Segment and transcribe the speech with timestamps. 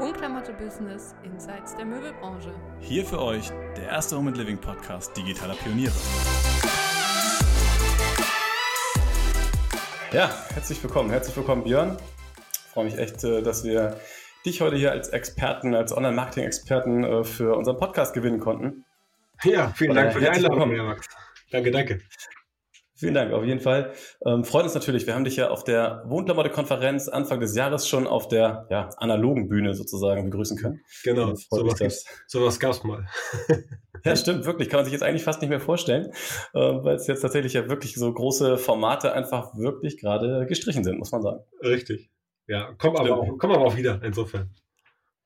[0.00, 2.54] Unklammerte Business Insights der Möbelbranche.
[2.80, 5.92] Hier für euch der erste Home and Living Podcast digitaler Pioniere.
[10.12, 11.10] Ja, herzlich willkommen.
[11.10, 11.98] Herzlich willkommen, Björn.
[12.52, 14.00] Ich freue mich echt, äh, dass wir
[14.46, 18.84] dich heute hier als Experten, als Online-Marketing-Experten äh, für unseren Podcast gewinnen konnten.
[19.44, 21.06] Ja, vielen Dank für die Einladung, Max.
[21.50, 22.00] Danke, danke.
[23.00, 23.92] Vielen Dank, auf jeden Fall.
[24.26, 25.06] Ähm, freut uns natürlich.
[25.06, 29.48] Wir haben dich ja auf der Wohnklamotte-Konferenz Anfang des Jahres schon auf der ja, analogen
[29.48, 30.80] Bühne sozusagen begrüßen können.
[31.02, 33.06] Genau, sowas, sowas gab es mal.
[34.04, 34.68] ja, stimmt, wirklich.
[34.68, 36.12] Kann man sich jetzt eigentlich fast nicht mehr vorstellen,
[36.52, 40.98] äh, weil es jetzt tatsächlich ja wirklich so große Formate einfach wirklich gerade gestrichen sind,
[40.98, 41.40] muss man sagen.
[41.62, 42.10] Richtig.
[42.48, 44.54] Ja, kommen aber, auch, komm aber auch wieder, insofern.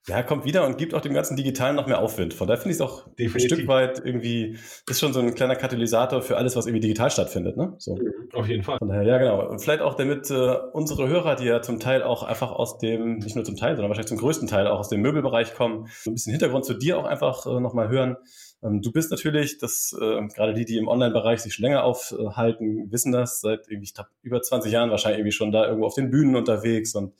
[0.06, 2.34] Ja, kommt wieder und gibt auch dem ganzen Digitalen noch mehr Aufwind.
[2.34, 3.34] Von daher finde ich es auch Definitiv.
[3.34, 4.58] ein Stück weit irgendwie,
[4.88, 7.56] ist schon so ein kleiner Katalysator für alles, was irgendwie digital stattfindet.
[7.56, 7.74] Ne?
[7.78, 7.96] So.
[7.96, 8.76] Mhm, auf jeden Fall.
[8.78, 9.48] Von daher, ja, genau.
[9.48, 13.16] Und vielleicht auch damit äh, unsere Hörer, die ja zum Teil auch einfach aus dem,
[13.16, 16.10] nicht nur zum Teil, sondern wahrscheinlich zum größten Teil auch aus dem Möbelbereich kommen, so
[16.10, 18.18] ein bisschen Hintergrund zu dir auch einfach äh, nochmal hören.
[18.62, 22.92] Ähm, du bist natürlich, das äh, gerade die, die im Online-Bereich sich schon länger aufhalten,
[22.92, 25.94] wissen das, seit irgendwie, ich glaube, über 20 Jahren wahrscheinlich irgendwie schon da irgendwo auf
[25.94, 27.14] den Bühnen unterwegs und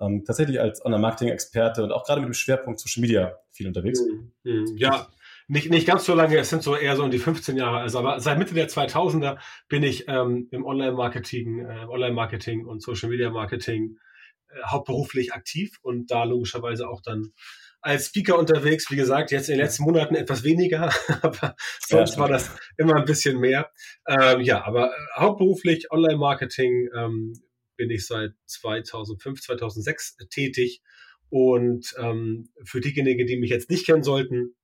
[0.00, 4.00] ähm, tatsächlich als Online-Marketing-Experte und auch gerade mit dem Schwerpunkt Social Media viel unterwegs.
[4.00, 4.32] Mhm.
[4.44, 4.76] mhm.
[4.76, 5.08] Ja,
[5.46, 7.98] nicht, nicht ganz so lange, es sind so eher so um die 15 Jahre, also
[7.98, 9.36] aber seit Mitte der 2000er
[9.68, 13.98] bin ich ähm, im Online-Marketing, äh, Online-Marketing und Social-Media-Marketing
[14.48, 17.32] äh, hauptberuflich aktiv und da logischerweise auch dann
[17.82, 18.90] als Speaker unterwegs.
[18.90, 20.90] Wie gesagt, jetzt in den letzten Monaten etwas weniger,
[21.22, 21.54] aber
[21.86, 23.70] sonst war das immer ein bisschen mehr.
[24.08, 27.34] Ähm, ja, aber äh, hauptberuflich Online-Marketing, ähm,
[27.76, 30.82] bin ich seit 2005, 2006 tätig.
[31.28, 34.54] Und ähm, für diejenigen, die mich jetzt nicht kennen sollten,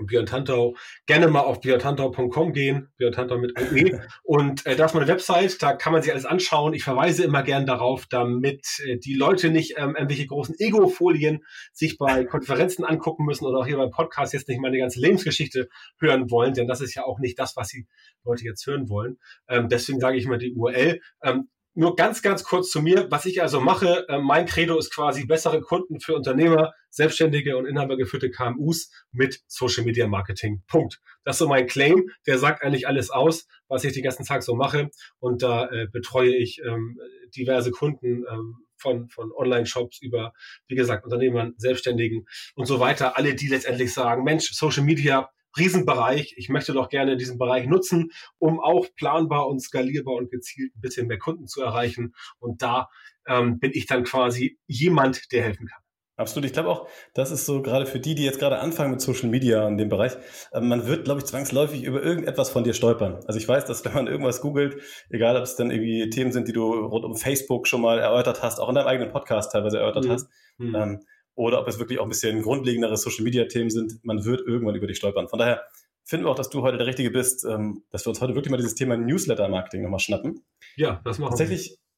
[0.00, 4.00] Björn Tantau, gerne mal auf björntantau.com gehen, Björn Tantau mit OE.
[4.22, 6.74] Und äh, da ist meine Website, da kann man sich alles anschauen.
[6.74, 11.98] Ich verweise immer gern darauf, damit äh, die Leute nicht ähm, irgendwelche großen Ego-Folien sich
[11.98, 15.68] bei Konferenzen angucken müssen oder auch hier beim Podcast jetzt nicht meine ganze Lebensgeschichte
[15.98, 17.86] hören wollen, denn das ist ja auch nicht das, was die
[18.24, 19.18] Leute jetzt hören wollen.
[19.48, 21.00] Ähm, deswegen sage ich immer die URL.
[21.22, 23.06] Ähm, nur ganz, ganz kurz zu mir.
[23.10, 27.66] Was ich also mache, äh, mein Credo ist quasi bessere Kunden für Unternehmer, Selbstständige und
[27.66, 30.64] inhabergeführte KMUs mit Social Media Marketing.
[30.66, 31.00] Punkt.
[31.22, 32.10] Das ist so mein Claim.
[32.26, 34.90] Der sagt eigentlich alles aus, was ich den ganzen Tag so mache.
[35.20, 36.98] Und da äh, betreue ich ähm,
[37.36, 40.32] diverse Kunden ähm, von, von Online-Shops über,
[40.66, 43.16] wie gesagt, Unternehmern, Selbstständigen und so weiter.
[43.16, 46.34] Alle, die letztendlich sagen, Mensch, Social Media Riesenbereich.
[46.36, 50.80] Ich möchte doch gerne diesen Bereich nutzen, um auch planbar und skalierbar und gezielt ein
[50.80, 52.14] bisschen mehr Kunden zu erreichen.
[52.38, 52.88] Und da
[53.26, 55.80] ähm, bin ich dann quasi jemand, der helfen kann.
[56.18, 56.46] Absolut.
[56.46, 59.28] Ich glaube auch, das ist so gerade für die, die jetzt gerade anfangen mit Social
[59.28, 60.16] Media in dem Bereich,
[60.50, 63.20] äh, man wird, glaube ich, zwangsläufig über irgendetwas von dir stolpern.
[63.26, 66.48] Also ich weiß, dass wenn man irgendwas googelt, egal ob es dann irgendwie Themen sind,
[66.48, 69.78] die du rund um Facebook schon mal erörtert hast, auch in deinem eigenen Podcast teilweise
[69.78, 70.10] erörtert mhm.
[70.10, 70.28] hast,
[70.58, 70.74] mhm.
[70.74, 71.00] Ähm,
[71.38, 74.04] oder ob es wirklich auch ein bisschen grundlegendere Social-Media-Themen sind.
[74.04, 75.28] Man wird irgendwann über dich stolpern.
[75.28, 75.62] Von daher
[76.04, 78.50] finden wir auch, dass du heute der Richtige bist, ähm, dass wir uns heute wirklich
[78.50, 80.44] mal dieses Thema Newsletter-Marketing nochmal schnappen.
[80.74, 81.66] Ja, das machen Tatsächlich, wir.
[81.66, 81.88] Tatsächlich,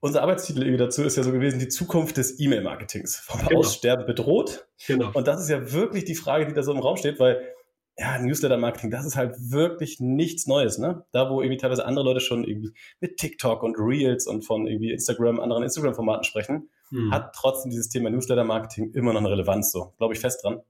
[0.00, 3.16] unser Arbeitstitel irgendwie dazu ist ja so gewesen, die Zukunft des E-Mail-Marketings.
[3.16, 3.58] Vom genau.
[3.58, 4.66] Aussterben bedroht.
[4.86, 5.10] Genau.
[5.12, 7.52] Und das ist ja wirklich die Frage, die da so im Raum steht, weil
[7.98, 11.04] ja, Newsletter-Marketing, das ist halt wirklich nichts Neues, ne?
[11.12, 14.92] Da, wo irgendwie teilweise andere Leute schon irgendwie mit TikTok und Reels und von irgendwie
[14.92, 17.10] Instagram, anderen Instagram-Formaten sprechen, hm.
[17.12, 19.92] hat trotzdem dieses Thema Newsletter-Marketing immer noch eine Relevanz, so.
[19.98, 20.60] Glaube ich fest dran.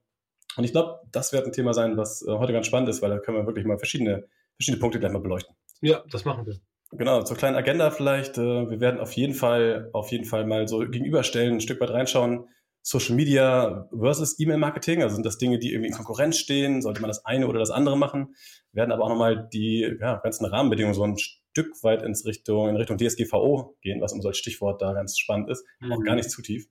[0.55, 3.09] Und ich glaube, das wird ein Thema sein, was äh, heute ganz spannend ist, weil
[3.09, 5.55] da können wir wirklich mal verschiedene, verschiedene Punkte gleich mal beleuchten.
[5.81, 6.59] Ja, das machen wir.
[6.91, 8.37] Genau, zur kleinen Agenda vielleicht.
[8.37, 11.91] Äh, wir werden auf jeden Fall, auf jeden Fall mal so gegenüberstellen, ein Stück weit
[11.91, 12.47] reinschauen,
[12.87, 15.03] Social Media versus E-Mail-Marketing?
[15.03, 16.81] Also sind das Dinge, die irgendwie in Konkurrenz stehen?
[16.81, 18.35] Sollte man das eine oder das andere machen?
[18.71, 21.17] Wir werden aber auch nochmal die ja, ganzen Rahmenbedingungen so ein
[21.57, 25.65] Stück weit ins Richtung, in Richtung DSGVO gehen, was unser Stichwort da ganz spannend ist.
[25.79, 25.91] Mhm.
[25.91, 26.67] Auch gar nicht zu tief.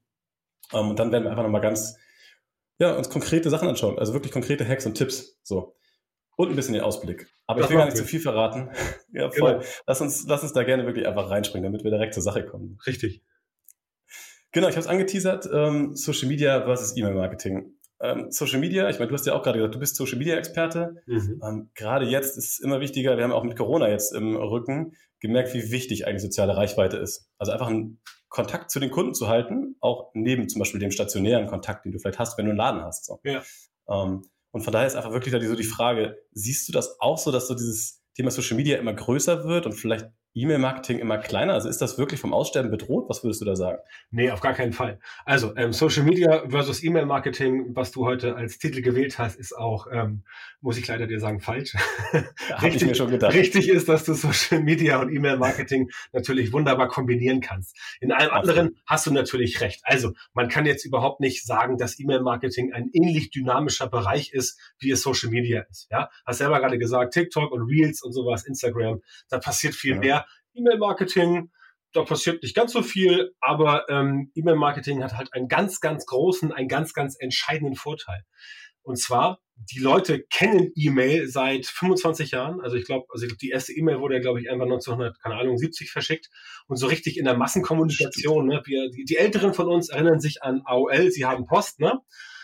[0.73, 1.97] Um, ähm, und dann werden wir einfach nochmal ganz,
[2.79, 3.99] ja, uns konkrete Sachen anschauen.
[3.99, 5.41] Also wirklich konkrete Hacks und Tipps.
[5.43, 5.75] So.
[6.37, 7.27] Und ein bisschen den Ausblick.
[7.49, 8.71] Aber das ich will gar nicht zu viel verraten.
[9.13, 9.55] ja, voll.
[9.55, 9.65] Genau.
[9.89, 12.79] Lass uns, lass uns da gerne wirklich einfach reinspringen, damit wir direkt zur Sache kommen.
[12.87, 13.25] Richtig.
[14.53, 17.76] Genau, ich habe es angeteasert, ähm, Social Media versus E-Mail-Marketing.
[18.01, 21.03] Ähm, Social Media, ich meine, du hast ja auch gerade gesagt, du bist Social Media-Experte.
[21.07, 21.41] Mhm.
[21.43, 24.95] Ähm, gerade jetzt ist es immer wichtiger, wir haben auch mit Corona jetzt im Rücken
[25.21, 27.31] gemerkt, wie wichtig eigentlich soziale Reichweite ist.
[27.39, 31.47] Also einfach einen Kontakt zu den Kunden zu halten, auch neben zum Beispiel dem stationären
[31.47, 33.07] Kontakt, den du vielleicht hast, wenn du einen Laden hast.
[33.07, 33.21] So.
[33.25, 33.43] Ja.
[33.89, 37.19] Ähm, und von daher ist einfach wirklich da so die Frage, siehst du das auch
[37.19, 41.55] so, dass so dieses Thema Social Media immer größer wird und vielleicht E-Mail-Marketing immer kleiner?
[41.55, 43.09] Also ist das wirklich vom Aussterben bedroht?
[43.09, 43.79] Was würdest du da sagen?
[44.11, 44.99] Nee, auf gar keinen Fall.
[45.25, 49.87] Also ähm, Social Media versus E-Mail-Marketing, was du heute als Titel gewählt hast, ist auch,
[49.91, 50.25] ähm,
[50.61, 51.75] muss ich leider dir sagen, falsch.
[52.53, 53.35] Habe ich mir schon gedacht.
[53.35, 57.77] Richtig ist, dass du Social Media und E-Mail-Marketing natürlich wunderbar kombinieren kannst.
[58.01, 59.81] In allem anderen hast du natürlich recht.
[59.85, 64.91] Also man kann jetzt überhaupt nicht sagen, dass E-Mail-Marketing ein ähnlich dynamischer Bereich ist, wie
[64.91, 65.89] es Social Media ist.
[65.91, 69.01] Ja, hast selber gerade gesagt, TikTok und Reels und sowas, Instagram,
[69.31, 70.01] da passiert viel ja.
[70.01, 70.26] mehr.
[70.57, 71.51] E-Mail-Marketing,
[71.93, 76.53] da passiert nicht ganz so viel, aber ähm, E-Mail-Marketing hat halt einen ganz, ganz großen,
[76.53, 78.23] einen ganz, ganz entscheidenden Vorteil.
[78.83, 82.61] Und zwar, die Leute kennen E-Mail seit 25 Jahren.
[82.61, 85.59] Also ich glaube, also die erste E-Mail wurde ja, glaube ich, einfach 1900, keine Ahnung,
[85.59, 86.29] 70 verschickt.
[86.69, 90.43] Und so richtig in der Massenkommunikation, ne, wir, die, die Älteren von uns erinnern sich
[90.43, 91.99] an AOL, sie haben Post, ne?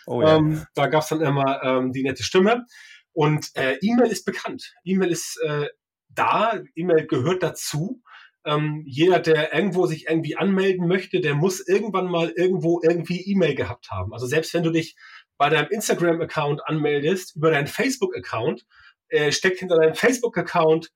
[0.07, 0.37] Oh ja.
[0.37, 2.65] ähm, da gab es dann immer ähm, die nette Stimme.
[3.13, 4.75] Und äh, E-Mail ist bekannt.
[4.85, 5.69] E-Mail ist äh,
[6.15, 8.03] da, E-Mail gehört dazu.
[8.45, 13.55] Ähm, jeder, der irgendwo sich irgendwie anmelden möchte, der muss irgendwann mal irgendwo irgendwie E-Mail
[13.55, 14.13] gehabt haben.
[14.13, 14.97] Also selbst wenn du dich
[15.39, 18.67] bei deinem Instagram-Account anmeldest, über deinen Facebook-Account,
[19.09, 20.91] äh, steckt hinter deinem Facebook-Account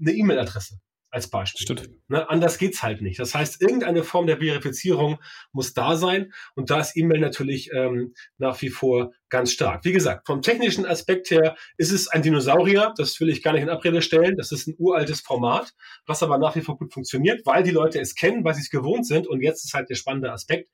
[0.00, 0.78] eine E-Mail-Adresse
[1.16, 1.62] als Beispiel.
[1.62, 1.90] Stimmt.
[2.08, 3.18] Ne, anders geht's halt nicht.
[3.18, 5.18] Das heißt, irgendeine Form der Verifizierung
[5.50, 9.84] muss da sein und da ist E-Mail natürlich ähm, nach wie vor ganz stark.
[9.84, 13.62] Wie gesagt, vom technischen Aspekt her ist es ein Dinosaurier, das will ich gar nicht
[13.62, 14.36] in Abrede stellen.
[14.36, 15.72] Das ist ein uraltes Format,
[16.04, 18.70] was aber nach wie vor gut funktioniert, weil die Leute es kennen, weil sie es
[18.70, 19.26] gewohnt sind.
[19.26, 20.70] Und jetzt ist halt der spannende Aspekt,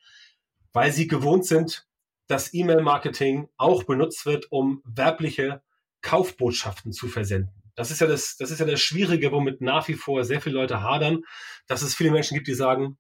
[0.72, 1.86] weil sie gewohnt sind,
[2.26, 5.62] dass E-Mail-Marketing auch benutzt wird, um werbliche
[6.02, 7.61] Kaufbotschaften zu versenden.
[7.74, 10.56] Das ist ja das, das ist ja das Schwierige, womit nach wie vor sehr viele
[10.56, 11.22] Leute hadern,
[11.66, 12.98] dass es viele Menschen gibt, die sagen,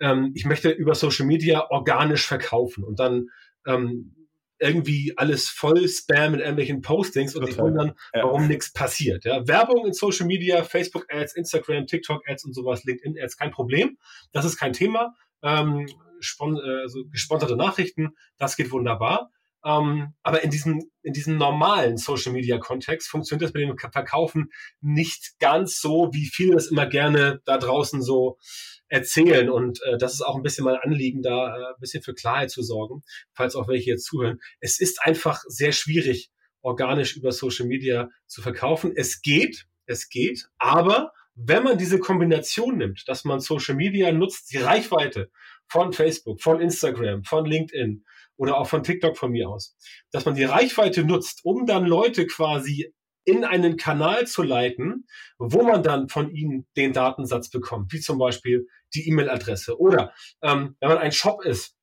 [0.00, 3.28] ähm, ich möchte über Social Media organisch verkaufen und dann
[3.66, 4.14] ähm,
[4.58, 8.22] irgendwie alles voll Spam mit irgendwelchen Postings und die wundern, ja.
[8.22, 9.24] warum nichts passiert.
[9.24, 13.50] Ja, Werbung in Social Media, Facebook Ads, Instagram, TikTok Ads und sowas, LinkedIn Ads, kein
[13.50, 13.98] Problem.
[14.32, 15.14] Das ist kein Thema.
[15.42, 19.30] Ähm, äh, also gesponserte Nachrichten, das geht wunderbar.
[19.64, 24.50] Ähm, aber in diesem, in diesem normalen Social Media Kontext funktioniert das mit dem Verkaufen
[24.80, 28.38] nicht ganz so, wie viele das immer gerne da draußen so
[28.88, 29.48] erzählen.
[29.48, 32.50] Und äh, das ist auch ein bisschen mein Anliegen, da äh, ein bisschen für Klarheit
[32.50, 33.02] zu sorgen,
[33.32, 34.38] falls auch welche jetzt zuhören.
[34.60, 36.30] Es ist einfach sehr schwierig,
[36.60, 38.92] organisch über Social Media zu verkaufen.
[38.94, 44.52] Es geht, es geht, aber wenn man diese Kombination nimmt, dass man Social Media nutzt,
[44.52, 45.30] die Reichweite
[45.66, 48.04] von Facebook, von Instagram, von LinkedIn,
[48.36, 49.76] oder auch von TikTok von mir aus,
[50.10, 52.92] dass man die Reichweite nutzt, um dann Leute quasi
[53.24, 55.06] in einen Kanal zu leiten,
[55.38, 59.78] wo man dann von ihnen den Datensatz bekommt, wie zum Beispiel die E-Mail-Adresse.
[59.78, 61.73] Oder ähm, wenn man ein Shop ist,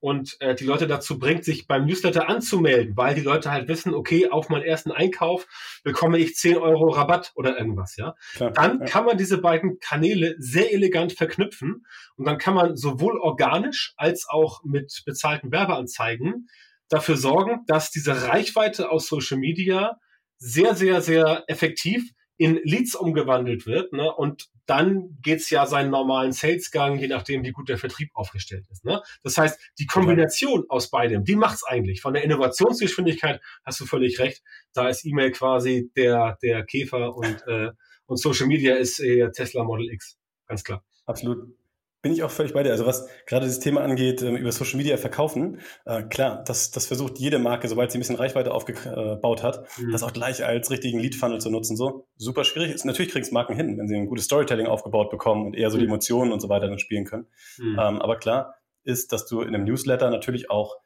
[0.00, 3.94] und äh, die Leute dazu bringt, sich beim Newsletter anzumelden, weil die Leute halt wissen,
[3.94, 5.46] okay, auf meinen ersten Einkauf
[5.82, 8.14] bekomme ich 10 Euro Rabatt oder irgendwas, ja.
[8.34, 8.86] Klar, dann ja.
[8.86, 11.86] kann man diese beiden Kanäle sehr elegant verknüpfen
[12.16, 16.48] und dann kann man sowohl organisch als auch mit bezahlten Werbeanzeigen
[16.88, 19.96] dafür sorgen, dass diese Reichweite aus Social Media
[20.38, 23.92] sehr, sehr, sehr effektiv in Leads umgewandelt wird.
[23.92, 24.10] Ne?
[24.10, 28.84] Und dann geht's ja seinen normalen Salesgang, je nachdem, wie gut der Vertrieb aufgestellt ist.
[28.84, 29.02] Ne?
[29.22, 32.00] Das heißt, die Kombination aus beidem, die macht's eigentlich.
[32.00, 34.42] Von der Innovationsgeschwindigkeit hast du völlig recht.
[34.72, 37.70] Da ist E-Mail quasi der, der Käfer und, äh,
[38.06, 40.16] und Social Media ist äh, Tesla Model X.
[40.46, 40.84] Ganz klar.
[41.06, 41.56] Absolut.
[42.00, 42.70] Bin ich auch völlig bei dir.
[42.70, 46.86] Also was gerade das Thema angeht, ähm, über Social Media verkaufen, äh, klar, das, das
[46.86, 49.90] versucht jede Marke, sobald sie ein bisschen Reichweite aufgebaut hat, mhm.
[49.90, 51.76] das auch gleich als richtigen Lead-Funnel zu nutzen.
[51.76, 52.84] So super schwierig ist.
[52.84, 55.76] Natürlich kriegen es Marken hin, wenn sie ein gutes Storytelling aufgebaut bekommen und eher so
[55.76, 55.80] mhm.
[55.80, 57.26] die Emotionen und so weiter dann spielen können.
[57.58, 57.78] Mhm.
[57.80, 58.54] Ähm, aber klar
[58.84, 60.76] ist, dass du in einem Newsletter natürlich auch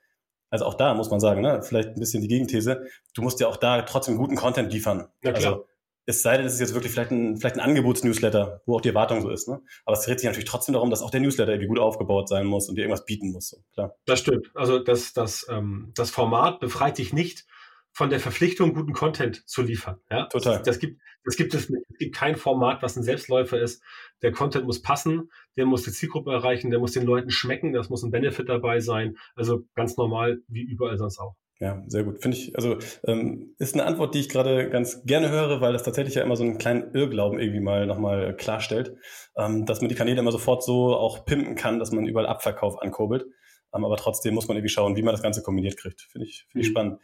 [0.52, 3.48] also auch da muss man sagen, ne, vielleicht ein bisschen die Gegenthese, du musst ja
[3.48, 5.08] auch da trotzdem guten Content liefern.
[5.22, 5.52] Ja, klar.
[5.52, 5.66] Also
[6.06, 8.88] es sei denn, es ist jetzt wirklich vielleicht ein, vielleicht ein Angebotsnewsletter, wo auch die
[8.88, 9.48] Erwartung so ist.
[9.48, 9.60] Ne?
[9.84, 12.46] Aber es dreht sich natürlich trotzdem darum, dass auch der Newsletter irgendwie gut aufgebaut sein
[12.46, 13.50] muss und dir irgendwas bieten muss.
[13.50, 13.94] So, klar.
[14.06, 14.50] Das stimmt.
[14.54, 17.46] Also das, das, ähm, das Format befreit dich nicht
[17.92, 20.00] von der Verpflichtung, guten Content zu liefern.
[20.10, 20.26] Ja?
[20.26, 20.54] Total.
[20.58, 21.84] Das, das, gibt, das gibt es nicht.
[21.90, 23.82] Es gibt kein Format, was ein Selbstläufer ist.
[24.22, 27.90] Der Content muss passen, der muss die Zielgruppe erreichen, der muss den Leuten schmecken, das
[27.90, 29.16] muss ein Benefit dabei sein.
[29.36, 31.36] Also ganz normal wie überall sonst auch.
[31.62, 32.20] Ja, sehr gut.
[32.20, 35.84] Finde ich, also ähm, ist eine Antwort, die ich gerade ganz gerne höre, weil das
[35.84, 38.96] tatsächlich ja immer so einen kleinen Irrglauben irgendwie mal nochmal klarstellt,
[39.36, 42.82] ähm, dass man die Kanäle immer sofort so auch pimpen kann, dass man überall Abverkauf
[42.82, 43.26] ankurbelt.
[43.72, 46.00] Ähm, aber trotzdem muss man irgendwie schauen, wie man das Ganze kombiniert kriegt.
[46.10, 46.72] Finde ich, finde ich mhm.
[46.72, 47.00] spannend.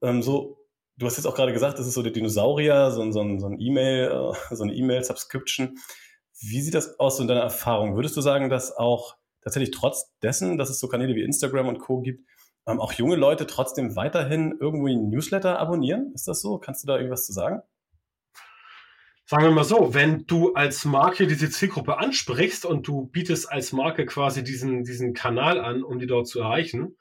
[0.00, 0.58] Ähm, so,
[0.96, 3.40] du hast jetzt auch gerade gesagt, das ist so der Dinosaurier, so, ein so ein,
[3.40, 5.76] so ein E-Mail, äh, so eine E-Mail-Subscription.
[6.38, 7.96] Wie sieht das aus so in deiner Erfahrung?
[7.96, 11.80] Würdest du sagen, dass auch tatsächlich trotz dessen, dass es so Kanäle wie Instagram und
[11.80, 12.00] Co.
[12.00, 12.24] gibt,
[12.66, 16.12] ähm, auch junge Leute trotzdem weiterhin irgendwie ein Newsletter abonnieren?
[16.14, 16.58] Ist das so?
[16.58, 17.62] Kannst du da irgendwas zu sagen?
[19.32, 23.72] sagen wir mal so, wenn du als Marke diese Zielgruppe ansprichst und du bietest als
[23.72, 26.98] Marke quasi diesen, diesen Kanal an, um die dort zu erreichen,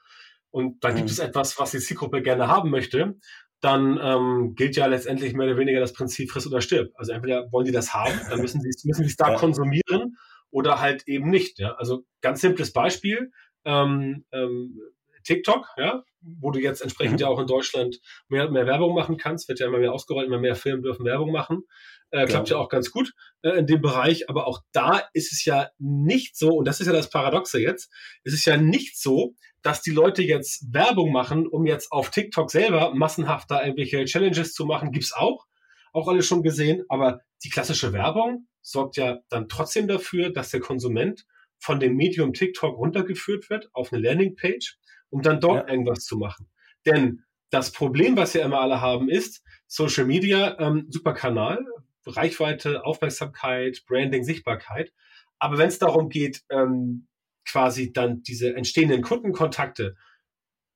[0.49, 1.11] und da gibt mhm.
[1.11, 3.15] es etwas, was die Zielgruppe gerne haben möchte,
[3.61, 6.91] dann ähm, gilt ja letztendlich mehr oder weniger das Prinzip friss oder stirb.
[6.95, 9.37] Also entweder wollen die das haben, dann müssen sie müssen es da ja.
[9.37, 10.17] konsumieren
[10.49, 11.59] oder halt eben nicht.
[11.59, 11.75] Ja?
[11.75, 13.31] Also ganz simples Beispiel,
[13.65, 14.79] ähm, ähm,
[15.23, 17.19] TikTok, ja, wo du jetzt entsprechend mhm.
[17.19, 20.39] ja auch in Deutschland mehr, mehr Werbung machen kannst, wird ja immer mehr ausgerollt, immer
[20.39, 21.63] mehr Firmen dürfen Werbung machen.
[22.11, 22.57] Äh, klappt ja.
[22.57, 26.35] ja auch ganz gut äh, in dem Bereich, aber auch da ist es ja nicht
[26.37, 27.89] so, und das ist ja das Paradoxe jetzt,
[28.23, 32.51] ist es ja nicht so, dass die Leute jetzt Werbung machen, um jetzt auf TikTok
[32.51, 35.45] selber massenhaft da irgendwelche Challenges zu machen, gibt's auch,
[35.93, 40.59] auch alle schon gesehen, aber die klassische Werbung sorgt ja dann trotzdem dafür, dass der
[40.59, 41.25] Konsument
[41.59, 44.77] von dem Medium TikTok runtergeführt wird auf eine Landingpage,
[45.11, 45.73] um dann dort ja.
[45.73, 46.47] irgendwas zu machen.
[46.85, 51.63] Denn das Problem, was ja immer alle haben, ist, Social Media, ähm, super Kanal,
[52.05, 54.91] Reichweite, Aufmerksamkeit, Branding, Sichtbarkeit.
[55.37, 57.07] Aber wenn es darum geht, ähm,
[57.47, 59.95] quasi dann diese entstehenden Kundenkontakte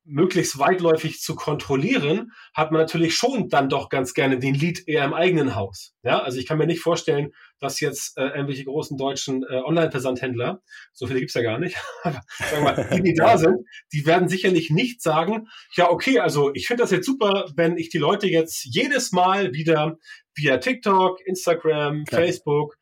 [0.06, 5.04] möglichst weitläufig zu kontrollieren, hat man natürlich schon dann doch ganz gerne den Lead eher
[5.04, 5.94] im eigenen Haus.
[6.02, 10.62] Ja, also ich kann mir nicht vorstellen, dass jetzt äh, irgendwelche großen deutschen äh, Online-Versandhändler,
[10.92, 14.06] so viele gibt's ja gar nicht, aber sagen wir mal, die, die da sind, die
[14.06, 17.98] werden sicherlich nicht sagen, ja, okay, also ich finde das jetzt super, wenn ich die
[17.98, 19.98] Leute jetzt jedes Mal wieder
[20.34, 22.22] via TikTok, Instagram, Klar.
[22.22, 22.76] Facebook,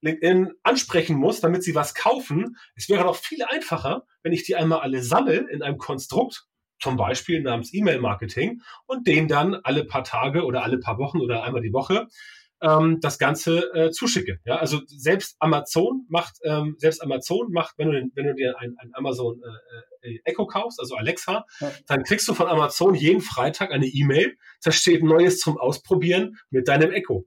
[0.00, 2.56] LinkedIn ansprechen muss, damit sie was kaufen.
[2.76, 6.46] Es wäre doch viel einfacher, wenn ich die einmal alle sammle in einem Konstrukt,
[6.80, 11.44] zum Beispiel namens E-Mail-Marketing, und den dann alle paar Tage oder alle paar Wochen oder
[11.44, 12.08] einmal die Woche
[12.60, 14.40] ähm, das Ganze äh, zuschicke.
[14.44, 18.74] Ja, also selbst Amazon macht, ähm, selbst Amazon macht, wenn du, wenn du dir ein,
[18.78, 19.40] ein Amazon
[20.02, 21.72] äh, äh, Echo kaufst, also Alexa, ja.
[21.86, 26.68] dann kriegst du von Amazon jeden Freitag eine E-Mail, da steht Neues zum Ausprobieren mit
[26.68, 27.26] deinem Echo.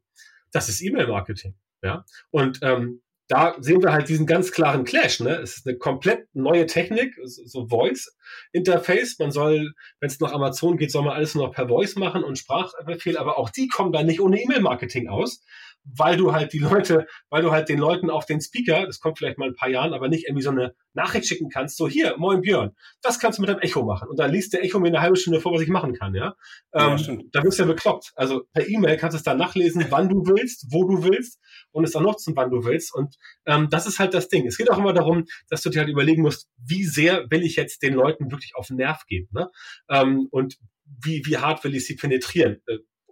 [0.52, 1.56] Das ist E-Mail-Marketing.
[1.84, 5.22] Ja, und ähm, da sehen wir halt diesen ganz klaren Clash.
[5.22, 5.36] Ne?
[5.38, 9.20] Es ist eine komplett neue Technik, so Voice-Interface.
[9.20, 12.26] Man soll, wenn es nach Amazon geht, soll man alles nur noch per Voice machen
[12.26, 15.46] und Sprachbefehl, aber auch die kommen dann nicht ohne E-Mail-Marketing aus,
[15.84, 19.18] weil du halt die Leute, weil du halt den Leuten auf den Speaker, das kommt
[19.18, 22.16] vielleicht mal ein paar Jahren, aber nicht irgendwie so eine Nachricht schicken kannst, so hier,
[22.18, 22.72] moin Björn,
[23.02, 24.10] das kannst du mit deinem Echo machen.
[24.10, 26.36] Und dann liest der Echo mir eine halbe Stunde vor, was ich machen kann, ja.
[26.74, 28.12] ja ähm, da wirst du ja bekloppt.
[28.16, 31.40] Also per E-Mail kannst du es dann nachlesen, wann du willst, wo du willst
[31.72, 32.94] und es dann nutzen, wann du willst.
[32.94, 34.46] Und ähm, das ist halt das Ding.
[34.46, 37.56] Es geht auch immer darum, dass du dir halt überlegen musst, wie sehr will ich
[37.56, 39.50] jetzt den Leuten wirklich auf den Nerv geben, ne?
[39.90, 40.58] Ähm, und
[41.04, 42.62] wie, wie hart will ich sie penetrieren?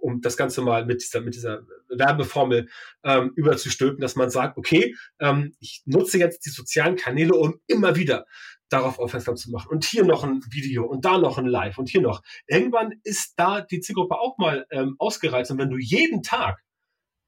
[0.01, 2.69] Um das Ganze mal mit dieser, mit dieser Werbeformel
[3.03, 7.95] ähm, überzustülpen, dass man sagt, okay, ähm, ich nutze jetzt die sozialen Kanäle, um immer
[7.95, 8.25] wieder
[8.69, 9.69] darauf aufmerksam zu machen.
[9.69, 12.21] Und hier noch ein Video und da noch ein Live und hier noch.
[12.47, 15.51] Irgendwann ist da die Zielgruppe auch mal ähm, ausgereizt.
[15.51, 16.59] Und wenn du jeden Tag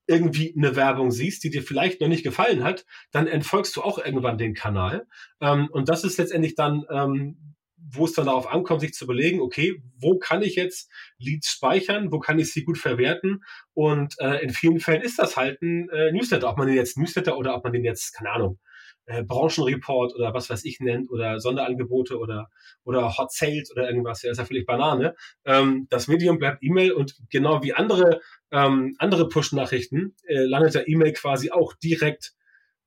[0.07, 3.97] irgendwie eine Werbung siehst, die dir vielleicht noch nicht gefallen hat, dann entfolgst du auch
[3.97, 5.07] irgendwann den Kanal.
[5.39, 7.55] Ähm, und das ist letztendlich dann ähm,
[7.89, 12.11] wo es dann darauf ankommt, sich zu überlegen, okay, wo kann ich jetzt Leads speichern,
[12.11, 15.89] wo kann ich sie gut verwerten und äh, in vielen Fällen ist das halt ein
[15.89, 18.59] äh, Newsletter, ob man den jetzt Newsletter oder ob man den jetzt, keine Ahnung,
[19.05, 22.49] äh, Branchenreport oder was weiß ich nennt oder Sonderangebote oder
[22.83, 25.15] oder Hot Sales oder irgendwas, ja, ist ja völlig Banane.
[25.45, 28.21] Ähm, das Medium bleibt E-Mail und genau wie andere
[28.51, 32.33] ähm, andere Push-Nachrichten äh, landet der E-Mail quasi auch direkt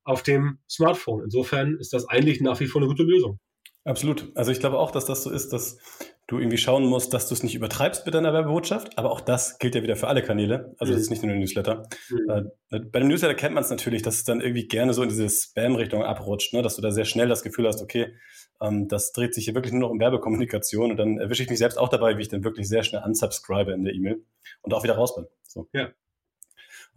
[0.03, 1.23] auf dem Smartphone.
[1.23, 3.39] Insofern ist das eigentlich nach wie vor eine gute Lösung.
[3.85, 4.31] Absolut.
[4.33, 5.77] Also ich glaube auch, dass das so ist, dass
[6.25, 9.59] du irgendwie schauen musst, dass du es nicht übertreibst mit deiner Werbebotschaft, aber auch das
[9.59, 10.73] gilt ja wieder für alle Kanäle.
[10.79, 10.95] Also mhm.
[10.95, 11.87] das ist nicht nur ein Newsletter.
[12.09, 12.51] Mhm.
[12.71, 15.09] Äh, bei dem Newsletter kennt man es natürlich, dass es dann irgendwie gerne so in
[15.09, 16.63] diese Spam-Richtung abrutscht, ne?
[16.63, 18.15] dass du da sehr schnell das Gefühl hast, okay,
[18.59, 21.59] ähm, das dreht sich hier wirklich nur noch um Werbekommunikation und dann erwische ich mich
[21.59, 24.25] selbst auch dabei, wie ich dann wirklich sehr schnell unsubscribe in der E-Mail
[24.63, 25.27] und auch wieder raus bin.
[25.43, 25.69] So.
[25.73, 25.89] Ja.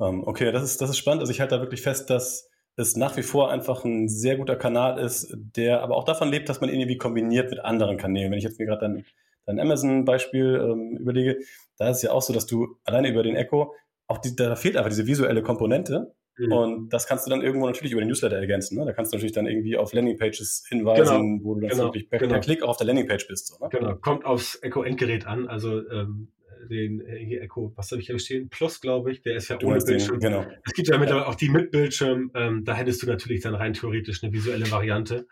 [0.00, 1.20] Ähm, okay, das ist, das ist spannend.
[1.20, 4.56] Also ich halte da wirklich fest, dass es nach wie vor einfach ein sehr guter
[4.56, 8.30] Kanal ist, der aber auch davon lebt, dass man ihn irgendwie kombiniert mit anderen Kanälen.
[8.30, 9.04] Wenn ich jetzt mir gerade dein,
[9.46, 11.38] dein Amazon-Beispiel ähm, überlege,
[11.76, 13.74] da ist es ja auch so, dass du alleine über den Echo,
[14.06, 16.14] auch die, da fehlt einfach diese visuelle Komponente.
[16.38, 16.52] Mhm.
[16.52, 18.78] Und das kannst du dann irgendwo natürlich über den Newsletter ergänzen.
[18.78, 18.84] Ne?
[18.84, 21.44] Da kannst du natürlich dann irgendwie auf Landingpages hinweisen, genau.
[21.44, 21.84] wo du dann genau.
[21.84, 22.38] wirklich per, genau.
[22.38, 23.48] Klick auch auf der Landingpage bist.
[23.48, 23.70] So, ne?
[23.70, 25.48] Genau, kommt aufs Echo-Endgerät an.
[25.48, 26.28] Also ähm,
[26.68, 28.48] den äh, Echo, was habe ich hier stehen?
[28.48, 30.20] Plus, glaube ich, der ist ja du ohne Bildschirm.
[30.20, 30.46] Den, genau.
[30.64, 33.72] Es gibt ja mittlerweile auch die mit Bildschirm, ähm, da hättest du natürlich dann rein
[33.72, 35.26] theoretisch eine visuelle Variante.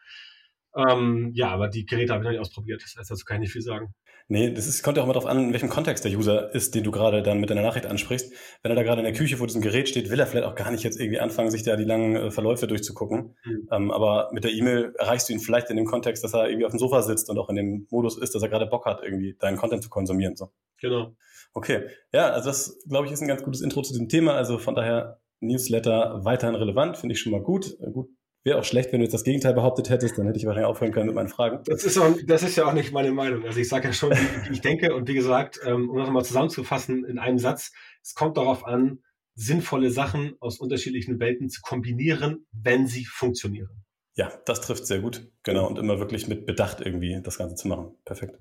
[0.77, 3.41] Ähm, ja, aber die Geräte habe ich noch nicht ausprobiert, das heißt, dazu kann ich
[3.43, 3.95] nicht viel sagen.
[4.29, 6.75] Nee, das ist, kommt ja auch immer darauf an, in welchem Kontext der User ist,
[6.75, 8.33] den du gerade dann mit deiner Nachricht ansprichst.
[8.63, 10.57] Wenn er da gerade in der Küche vor diesem Gerät steht, will er vielleicht auch
[10.57, 13.37] gar nicht jetzt irgendwie anfangen, sich da die langen äh, Verläufe durchzugucken.
[13.45, 13.69] Mhm.
[13.71, 16.67] Ähm, aber mit der E-Mail erreichst du ihn vielleicht in dem Kontext, dass er irgendwie
[16.67, 19.01] auf dem Sofa sitzt und auch in dem Modus ist, dass er gerade Bock hat,
[19.05, 20.35] irgendwie deinen Content zu konsumieren.
[20.35, 20.51] So.
[20.81, 21.17] Genau.
[21.53, 24.35] Okay, ja, also das, glaube ich, ist ein ganz gutes Intro zu diesem Thema.
[24.35, 27.77] Also von daher Newsletter weiterhin relevant, finde ich schon mal gut.
[27.93, 28.09] Gut,
[28.47, 30.93] wäre auch schlecht, wenn du jetzt das Gegenteil behauptet hättest, dann hätte ich wahrscheinlich aufhören
[30.93, 31.63] können mit meinen Fragen.
[31.65, 33.45] Das ist, auch, das ist ja auch nicht meine Meinung.
[33.45, 36.25] Also ich sage ja schon, wie, ich denke und wie gesagt, ähm, um das mal
[36.25, 39.01] zusammenzufassen in einem Satz, es kommt darauf an,
[39.35, 43.85] sinnvolle Sachen aus unterschiedlichen Welten zu kombinieren, wenn sie funktionieren.
[44.15, 45.29] Ja, das trifft sehr gut.
[45.43, 45.67] Genau.
[45.69, 47.97] Und immer wirklich mit Bedacht irgendwie das Ganze zu machen.
[48.05, 48.39] Perfekt.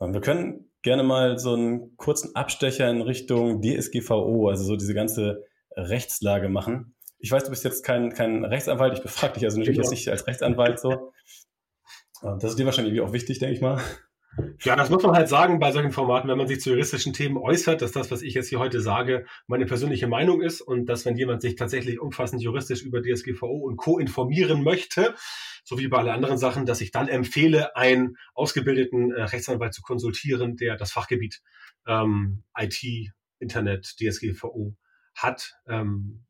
[0.00, 4.94] Ähm, wir können gerne mal so einen kurzen Abstecher in Richtung DSGVO, also so diese
[4.94, 5.44] ganze
[5.76, 6.94] Rechtslage machen.
[7.18, 9.90] Ich weiß, du bist jetzt kein, kein Rechtsanwalt, ich befrage dich also natürlich genau.
[9.90, 11.12] jetzt nicht als Rechtsanwalt so.
[12.22, 13.80] Ähm, das ist dir wahrscheinlich auch wichtig, denke ich mal.
[14.62, 17.36] Ja, das muss man halt sagen bei solchen Formaten, wenn man sich zu juristischen Themen
[17.36, 21.04] äußert, dass das, was ich jetzt hier heute sage, meine persönliche Meinung ist und dass,
[21.04, 23.98] wenn jemand sich tatsächlich umfassend juristisch über DSGVO und Co.
[23.98, 25.14] informieren möchte,
[25.64, 29.82] so wie bei allen anderen Sachen, dass ich dann empfehle, einen ausgebildeten äh, Rechtsanwalt zu
[29.82, 31.42] konsultieren, der das Fachgebiet
[31.86, 34.76] ähm, IT, Internet, DSGVO
[35.14, 35.54] hat.
[35.66, 36.24] Ähm,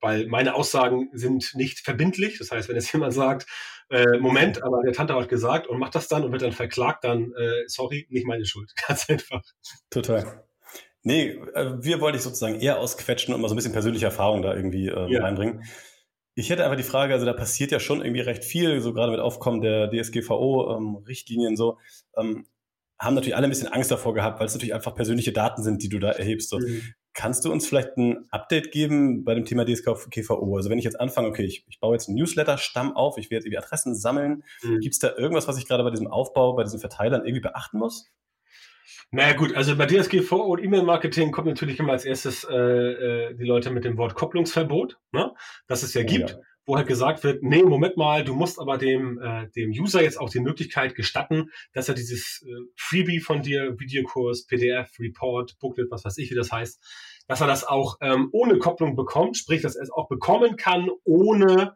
[0.00, 2.38] weil meine Aussagen sind nicht verbindlich.
[2.38, 3.46] Das heißt, wenn jetzt jemand sagt,
[3.90, 7.04] äh, Moment, aber der Tante hat gesagt und macht das dann und wird dann verklagt,
[7.04, 8.72] dann äh, sorry, nicht meine Schuld.
[8.86, 9.42] Ganz einfach.
[9.90, 10.44] Total.
[11.02, 14.42] Nee, äh, wir wollen dich sozusagen eher ausquetschen und mal so ein bisschen persönliche Erfahrung
[14.42, 15.22] da irgendwie äh, ja.
[15.22, 15.64] reinbringen.
[16.34, 19.10] Ich hätte einfach die Frage, also da passiert ja schon irgendwie recht viel, so gerade
[19.10, 21.78] mit Aufkommen der DSGVO-Richtlinien ähm, so.
[22.16, 22.46] Ähm,
[22.98, 25.82] haben natürlich alle ein bisschen Angst davor gehabt, weil es natürlich einfach persönliche Daten sind,
[25.82, 26.50] die du da erhebst.
[26.50, 26.58] So.
[26.58, 26.82] Mhm.
[27.14, 30.56] Kannst du uns vielleicht ein Update geben bei dem Thema DSGVO?
[30.56, 33.36] Also wenn ich jetzt anfange, okay, ich, ich baue jetzt einen Newsletter-Stamm auf, ich will
[33.36, 34.42] jetzt irgendwie Adressen sammeln.
[34.62, 34.80] Mhm.
[34.80, 37.78] Gibt es da irgendwas, was ich gerade bei diesem Aufbau, bei diesen Verteilern irgendwie beachten
[37.78, 38.10] muss?
[39.10, 43.44] Naja gut, also bei DSGVO und E-Mail-Marketing kommt natürlich immer als erstes äh, äh, die
[43.44, 45.32] Leute mit dem Wort Kopplungsverbot, ne?
[45.66, 46.30] das es ja gibt.
[46.30, 46.36] Ja
[46.68, 50.20] wo halt gesagt wird, nee, Moment mal, du musst aber dem, äh, dem User jetzt
[50.20, 55.90] auch die Möglichkeit gestatten, dass er dieses äh, Freebie von dir, Videokurs, PDF, Report, Booklet,
[55.90, 56.78] was weiß ich, wie das heißt,
[57.26, 60.90] dass er das auch ähm, ohne Kopplung bekommt, sprich, dass er es auch bekommen kann,
[61.04, 61.74] ohne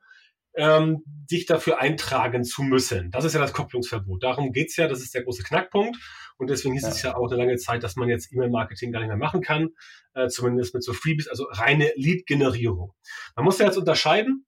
[0.55, 3.11] ähm, dich dafür eintragen zu müssen.
[3.11, 4.23] Das ist ja das Kopplungsverbot.
[4.23, 5.97] Darum geht's ja, das ist der große Knackpunkt.
[6.37, 6.89] Und deswegen hieß ja.
[6.91, 9.71] es ja auch eine lange Zeit, dass man jetzt E-Mail-Marketing gar nicht mehr machen kann,
[10.13, 12.93] äh, zumindest mit so Freebies, also reine Lead-Generierung.
[13.37, 14.45] Man muss ja jetzt unterscheiden,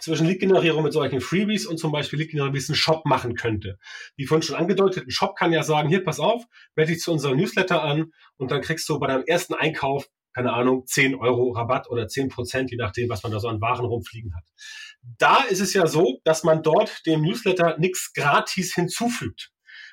[0.00, 3.78] zwischen Lead-Generierung mit solchen Freebies und zum Beispiel Lead-Generierung, wie es ein Shop machen könnte.
[4.16, 6.44] Wie vorhin schon angedeutet, ein Shop kann ja sagen, hier, pass auf,
[6.76, 10.52] melde dich zu unserem Newsletter an und dann kriegst du bei deinem ersten Einkauf, keine
[10.52, 13.86] Ahnung, 10 Euro Rabatt oder 10 Prozent, je nachdem, was man da so an Waren
[13.86, 14.44] rumfliegen hat.
[15.02, 19.50] Da ist es ja so, dass man dort dem Newsletter nichts gratis hinzufügt,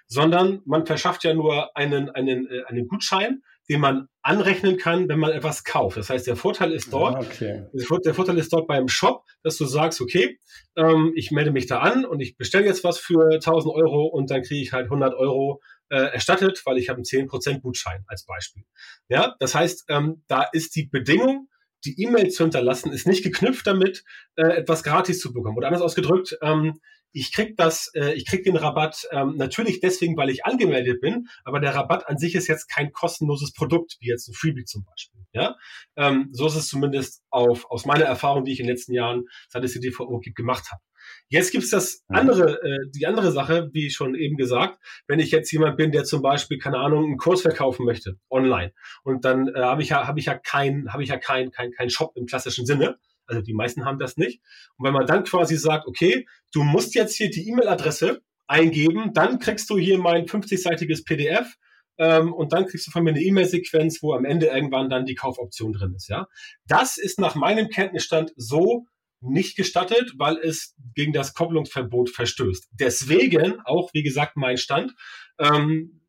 [0.08, 5.20] sondern man verschafft ja nur einen, einen, äh, einen Gutschein, den man anrechnen kann, wenn
[5.20, 5.98] man etwas kauft.
[5.98, 7.66] Das heißt, der Vorteil ist dort, ah, okay.
[7.74, 10.40] der Vorteil ist dort beim Shop, dass du sagst, okay,
[10.76, 14.30] ähm, ich melde mich da an und ich bestelle jetzt was für 1000 Euro und
[14.32, 18.26] dann kriege ich halt 100 Euro äh, erstattet, weil ich habe einen 10% Gutschein als
[18.26, 18.64] Beispiel.
[19.08, 21.48] Ja, das heißt, ähm, da ist die Bedingung,
[21.86, 24.04] die E-Mail zu hinterlassen, ist nicht geknüpft damit,
[24.36, 25.58] äh, etwas gratis zu bekommen.
[25.58, 26.80] Oder anders ausgedrückt, ähm,
[27.16, 31.28] ich krieg das, äh, ich krieg den Rabatt ähm, natürlich deswegen, weil ich angemeldet bin,
[31.46, 34.84] aber der Rabatt an sich ist jetzt kein kostenloses Produkt, wie jetzt ein Freebie zum
[34.84, 35.22] Beispiel.
[35.32, 35.56] Ja,
[35.96, 39.24] ähm, so ist es zumindest auf, aus meiner Erfahrung, die ich in den letzten Jahren,
[39.48, 40.82] seit es die DVO gibt, gemacht habe.
[41.28, 45.52] Jetzt gibt's das andere, äh, die andere Sache, wie schon eben gesagt, wenn ich jetzt
[45.52, 49.60] jemand bin, der zum Beispiel, keine Ahnung, einen Kurs verkaufen möchte, online, und dann äh,
[49.60, 52.26] habe ich ja, habe ich ja kein, habe ich ja kein, kein, kein Shop im
[52.26, 54.42] klassischen Sinne, also die meisten haben das nicht.
[54.78, 59.40] Und wenn man dann quasi sagt, okay, du musst jetzt hier die E-Mail-Adresse eingeben, dann
[59.40, 61.56] kriegst du hier mein 50-seitiges PDF
[61.98, 65.16] ähm, und dann kriegst du von mir eine E-Mail-Sequenz, wo am Ende irgendwann dann die
[65.16, 66.08] Kaufoption drin ist.
[66.08, 66.28] Ja,
[66.68, 68.86] das ist nach meinem Kenntnisstand so
[69.22, 72.70] nicht gestattet, weil es gegen das Kopplungsverbot verstößt.
[72.72, 74.94] Deswegen auch, wie gesagt, mein Stand.
[75.40, 76.02] Ähm,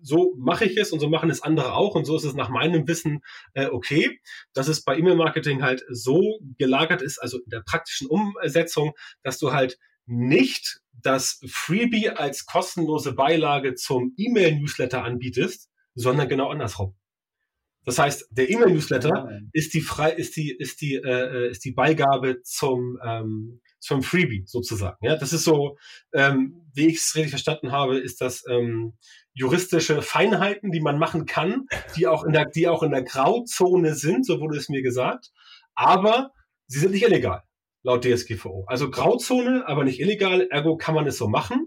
[0.00, 2.48] so mache ich es und so machen es andere auch und so ist es nach
[2.48, 3.20] meinem Wissen
[3.54, 4.20] äh, okay,
[4.52, 9.52] dass es bei E-Mail-Marketing halt so gelagert ist, also in der praktischen Umsetzung, dass du
[9.52, 16.94] halt nicht das Freebie als kostenlose Beilage zum E-Mail-Newsletter anbietest, sondern genau andersrum.
[17.86, 22.42] Das heißt, der E-Mail-Newsletter ist die frei, ist die, ist die, äh, ist die Beigabe
[22.42, 24.96] zum ähm, zum Freebie sozusagen.
[25.00, 25.78] Ja, das ist so,
[26.12, 28.94] ähm, wie ich es richtig verstanden habe, ist das ähm,
[29.32, 33.94] juristische Feinheiten, die man machen kann, die auch in der, die auch in der Grauzone
[33.94, 35.30] sind, so wurde es mir gesagt.
[35.74, 36.32] Aber
[36.66, 37.42] sie sind nicht illegal,
[37.82, 38.64] laut DSGVO.
[38.66, 41.66] Also Grauzone, aber nicht illegal, ergo kann man es so machen.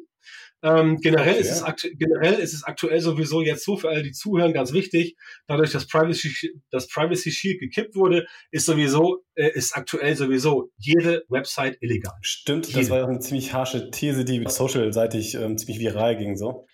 [0.62, 1.64] Ähm, generell, ist es
[1.98, 5.16] generell ist es aktuell sowieso jetzt so für alle, die zuhören, ganz wichtig.
[5.48, 11.24] Dadurch, dass Privacy, das Privacy Shield gekippt wurde, ist sowieso, äh, ist aktuell sowieso jede
[11.30, 12.16] Website illegal.
[12.22, 12.80] Stimmt, jede.
[12.80, 16.66] das war ja auch eine ziemlich harsche These, die social-seitig ähm, ziemlich viral ging, so.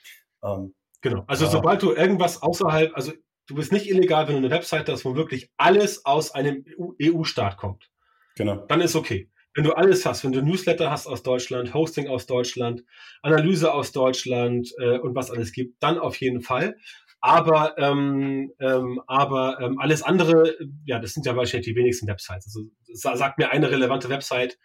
[0.44, 0.74] Ähm,
[1.06, 1.24] Genau.
[1.28, 1.52] Also ja.
[1.52, 3.14] sobald du irgendwas außerhalb, also
[3.46, 6.66] du bist nicht illegal, wenn du eine Website hast, wo wirklich alles aus einem
[7.00, 7.92] EU-Staat kommt.
[8.36, 8.66] Genau.
[8.66, 9.30] Dann ist okay.
[9.56, 12.84] Wenn du alles hast, wenn du Newsletter hast aus Deutschland, Hosting aus Deutschland,
[13.22, 16.76] Analyse aus Deutschland äh, und was alles gibt, dann auf jeden Fall.
[17.22, 22.46] Aber, ähm, ähm, aber ähm, alles andere, ja, das sind ja wahrscheinlich die wenigsten Websites.
[22.46, 22.70] Also
[23.18, 24.60] sagt mir eine relevante Website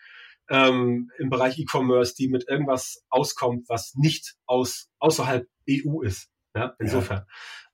[0.50, 6.29] ähm, im Bereich E-Commerce, die mit irgendwas auskommt, was nicht aus außerhalb EU ist.
[6.55, 7.24] Ja, insofern.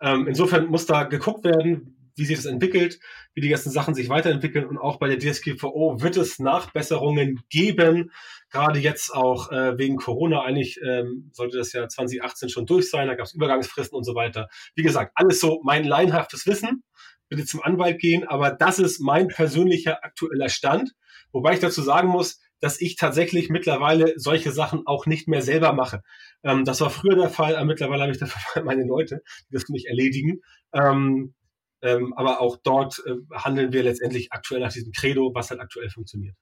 [0.00, 0.14] Ja.
[0.14, 2.98] Ähm, insofern muss da geguckt werden, wie sich das entwickelt,
[3.34, 8.10] wie die ganzen Sachen sich weiterentwickeln und auch bei der DSGVO wird es Nachbesserungen geben.
[8.50, 10.42] Gerade jetzt auch äh, wegen Corona.
[10.42, 13.08] Eigentlich ähm, sollte das ja 2018 schon durch sein.
[13.08, 14.48] Da gab es Übergangsfristen und so weiter.
[14.74, 16.82] Wie gesagt, alles so mein leinhaftes Wissen.
[17.28, 18.26] Bitte zum Anwalt gehen.
[18.26, 20.92] Aber das ist mein persönlicher aktueller Stand.
[21.32, 25.72] Wobei ich dazu sagen muss, dass ich tatsächlich mittlerweile solche Sachen auch nicht mehr selber
[25.72, 26.02] mache.
[26.42, 29.64] Ähm, das war früher der Fall, aber mittlerweile habe ich dafür meine Leute, die das
[29.64, 30.40] für mich erledigen.
[30.72, 31.34] Ähm,
[31.86, 35.88] ähm, aber auch dort äh, handeln wir letztendlich aktuell nach diesem Credo, was halt aktuell
[35.90, 36.36] funktioniert.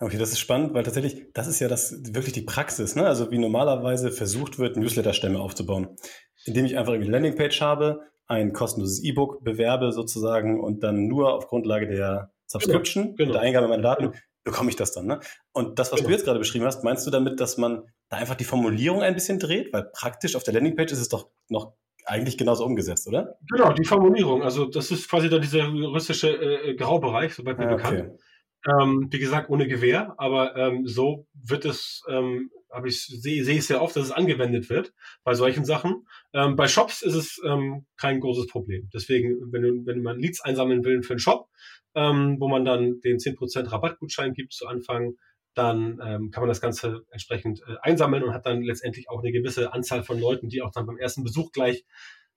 [0.00, 3.06] Okay, das ist spannend, weil tatsächlich, das ist ja das wirklich die Praxis, ne?
[3.06, 5.96] Also wie normalerweise versucht wird, Newsletter-Stämme aufzubauen.
[6.44, 11.46] Indem ich einfach eine Landingpage habe, ein kostenloses E-Book bewerbe sozusagen und dann nur auf
[11.46, 13.32] Grundlage der Subscription genau, genau.
[13.32, 14.18] der Eingabe meiner Daten genau.
[14.42, 15.06] bekomme ich das dann.
[15.06, 15.20] Ne?
[15.52, 16.08] Und das, was genau.
[16.08, 19.14] du jetzt gerade beschrieben hast, meinst du damit, dass man da einfach die Formulierung ein
[19.14, 19.72] bisschen dreht?
[19.72, 21.74] Weil praktisch auf der Landingpage ist es doch noch
[22.04, 23.38] eigentlich genauso umgesetzt, oder?
[23.50, 24.42] Genau, die Formulierung.
[24.42, 28.00] Also das ist quasi dann dieser juristische äh, Graubereich, soweit mir ah, bekannt.
[28.00, 28.18] Okay.
[28.66, 33.56] Ähm, wie gesagt, ohne Gewehr, aber ähm, so wird es, ähm, habe ich sehe seh
[33.56, 36.06] ich sehr oft, dass es angewendet wird bei solchen Sachen.
[36.32, 38.88] Ähm, bei Shops ist es ähm, kein großes Problem.
[38.92, 41.48] Deswegen, wenn, du, wenn man Leads einsammeln will für einen Shop,
[41.94, 45.14] ähm, wo man dann den 10% Rabattgutschein gibt zu Anfang,
[45.54, 49.32] dann ähm, kann man das Ganze entsprechend äh, einsammeln und hat dann letztendlich auch eine
[49.32, 51.84] gewisse Anzahl von Leuten, die auch dann beim ersten Besuch gleich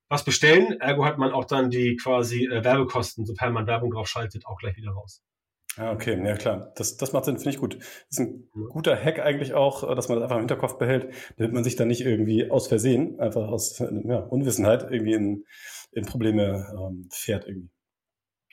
[0.09, 0.79] was bestellen.
[0.79, 4.57] Ergo hat man auch dann die quasi äh, Werbekosten, sofern man Werbung drauf schaltet, auch
[4.57, 5.21] gleich wieder raus.
[5.77, 6.71] Ja, okay, ja klar.
[6.75, 7.75] Das, das macht Sinn, finde ich gut.
[7.75, 11.13] Das ist ein guter Hack eigentlich auch, äh, dass man das einfach im Hinterkopf behält,
[11.37, 15.45] damit man sich dann nicht irgendwie aus Versehen, einfach aus ja, Unwissenheit irgendwie in,
[15.91, 17.69] in Probleme ähm, fährt irgendwie.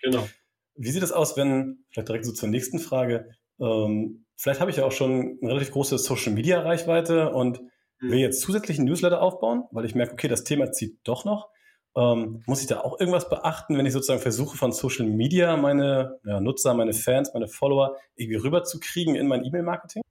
[0.02, 0.26] Genau.
[0.76, 3.30] Wie sieht es aus, wenn, vielleicht direkt so zur nächsten Frage,
[3.64, 7.62] ähm, vielleicht habe ich ja auch schon eine relativ große Social-Media-Reichweite und
[8.00, 8.10] mhm.
[8.10, 11.48] will jetzt zusätzlichen Newsletter aufbauen, weil ich merke, okay, das Thema zieht doch noch.
[11.96, 16.18] Ähm, muss ich da auch irgendwas beachten, wenn ich sozusagen versuche, von Social Media meine
[16.24, 20.02] ja, Nutzer, meine Fans, meine Follower irgendwie rüberzukriegen in mein E-Mail-Marketing?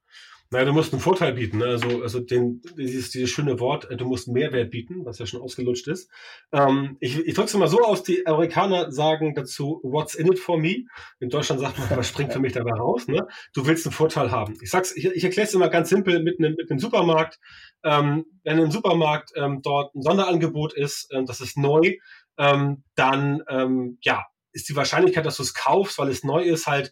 [0.54, 1.58] Naja, du musst einen Vorteil bieten.
[1.58, 1.66] Ne?
[1.66, 5.42] Also, also den, dieses, dieses schöne Wort, äh, du musst Mehrwert bieten, was ja schon
[5.42, 6.12] ausgelutscht ist.
[6.52, 10.38] Ähm, ich ich drücke es mal so aus, die Amerikaner sagen dazu, what's in it
[10.38, 10.86] for me?
[11.20, 13.08] In Deutschland sagt man, was springt für mich dabei raus?
[13.08, 13.26] Ne?
[13.56, 14.54] Du willst einen Vorteil haben.
[14.62, 17.40] Ich sag's, ich, ich erkläre es immer ganz simpel mit einem, mit einem Supermarkt.
[17.84, 21.96] Ähm, wenn im Supermarkt ähm, dort ein Sonderangebot ist, ähm, das ist neu,
[22.38, 26.68] ähm, dann ähm, ja, ist die Wahrscheinlichkeit, dass du es kaufst, weil es neu ist,
[26.68, 26.92] halt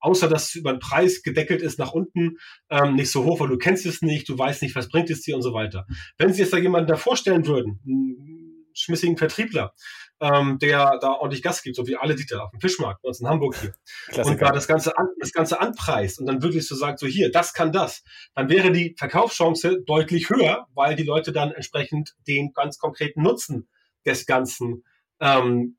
[0.00, 2.38] außer dass es über den Preis gedeckelt ist nach unten,
[2.70, 5.22] ähm, nicht so hoch, weil du kennst es nicht, du weißt nicht, was bringt es
[5.22, 5.86] dir und so weiter.
[6.16, 9.74] Wenn Sie jetzt da jemanden da vorstellen würden, einen schmissigen Vertriebler,
[10.20, 13.20] ähm, der da ordentlich Gas gibt, so wie alle Dieter auf dem Fischmarkt bei uns
[13.20, 13.74] in Hamburg hier,
[14.08, 14.30] Klassiker.
[14.30, 17.30] und da das Ganze, an, das Ganze anpreist und dann wirklich so sagt, so hier,
[17.30, 18.02] das kann das,
[18.34, 23.68] dann wäre die Verkaufschance deutlich höher, weil die Leute dann entsprechend den ganz konkreten Nutzen
[24.04, 24.84] des Ganzen
[25.20, 25.76] ähm,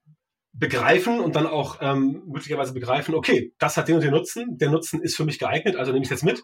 [0.51, 4.69] begreifen und dann auch ähm, möglicherweise begreifen, okay, das hat den und den Nutzen, der
[4.69, 6.43] Nutzen ist für mich geeignet, also nehme ich es jetzt mit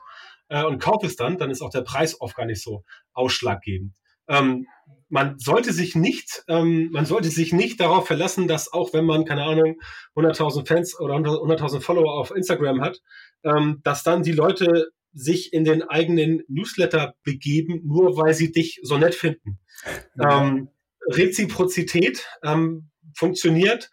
[0.50, 3.94] äh, und kaufe es dann, dann ist auch der Preis oft gar nicht so ausschlaggebend.
[4.28, 4.68] Ähm,
[5.10, 9.26] man sollte sich nicht, ähm, man sollte sich nicht darauf verlassen, dass auch wenn man,
[9.26, 9.80] keine Ahnung,
[10.15, 13.02] 100.000 Fans oder 100.000 Follower auf Instagram hat,
[13.44, 18.80] ähm, dass dann die Leute sich in den eigenen Newsletter begeben, nur weil sie dich
[18.84, 19.60] so nett finden.
[20.20, 20.70] Ähm,
[21.08, 23.89] Reziprozität ähm, funktioniert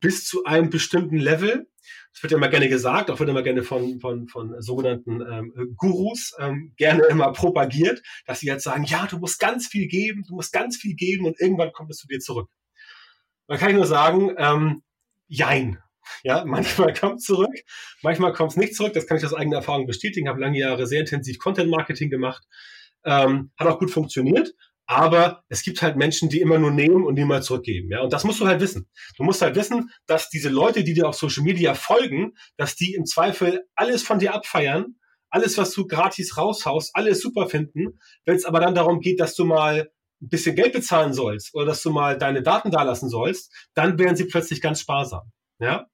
[0.00, 1.68] bis zu einem bestimmten Level.
[2.12, 6.34] Das wird immer gerne gesagt, auch wird immer gerne von, von, von sogenannten ähm, Gurus
[6.38, 10.34] ähm, gerne immer propagiert, dass sie jetzt sagen, ja, du musst ganz viel geben, du
[10.34, 12.50] musst ganz viel geben und irgendwann kommt es zu dir zurück.
[13.46, 14.82] Da kann ich nur sagen, ähm,
[15.26, 15.78] jein.
[16.22, 17.54] Ja, manchmal kommt es zurück,
[18.02, 18.92] manchmal kommt es nicht zurück.
[18.92, 20.26] Das kann ich aus eigener Erfahrung bestätigen.
[20.26, 22.44] Ich habe lange Jahre sehr intensiv Content Marketing gemacht.
[23.04, 24.54] Ähm, hat auch gut funktioniert.
[24.86, 27.90] Aber es gibt halt Menschen, die immer nur nehmen und niemals zurückgeben.
[27.90, 28.88] Ja, und das musst du halt wissen.
[29.16, 32.94] Du musst halt wissen, dass diese Leute, die dir auf Social Media folgen, dass die
[32.94, 34.96] im Zweifel alles von dir abfeiern,
[35.30, 37.98] alles, was du gratis raushaust, alles super finden.
[38.24, 39.90] Wenn es aber dann darum geht, dass du mal
[40.20, 44.16] ein bisschen Geld bezahlen sollst oder dass du mal deine Daten dalassen sollst, dann werden
[44.16, 45.32] sie plötzlich ganz sparsam.
[45.58, 45.86] Ja,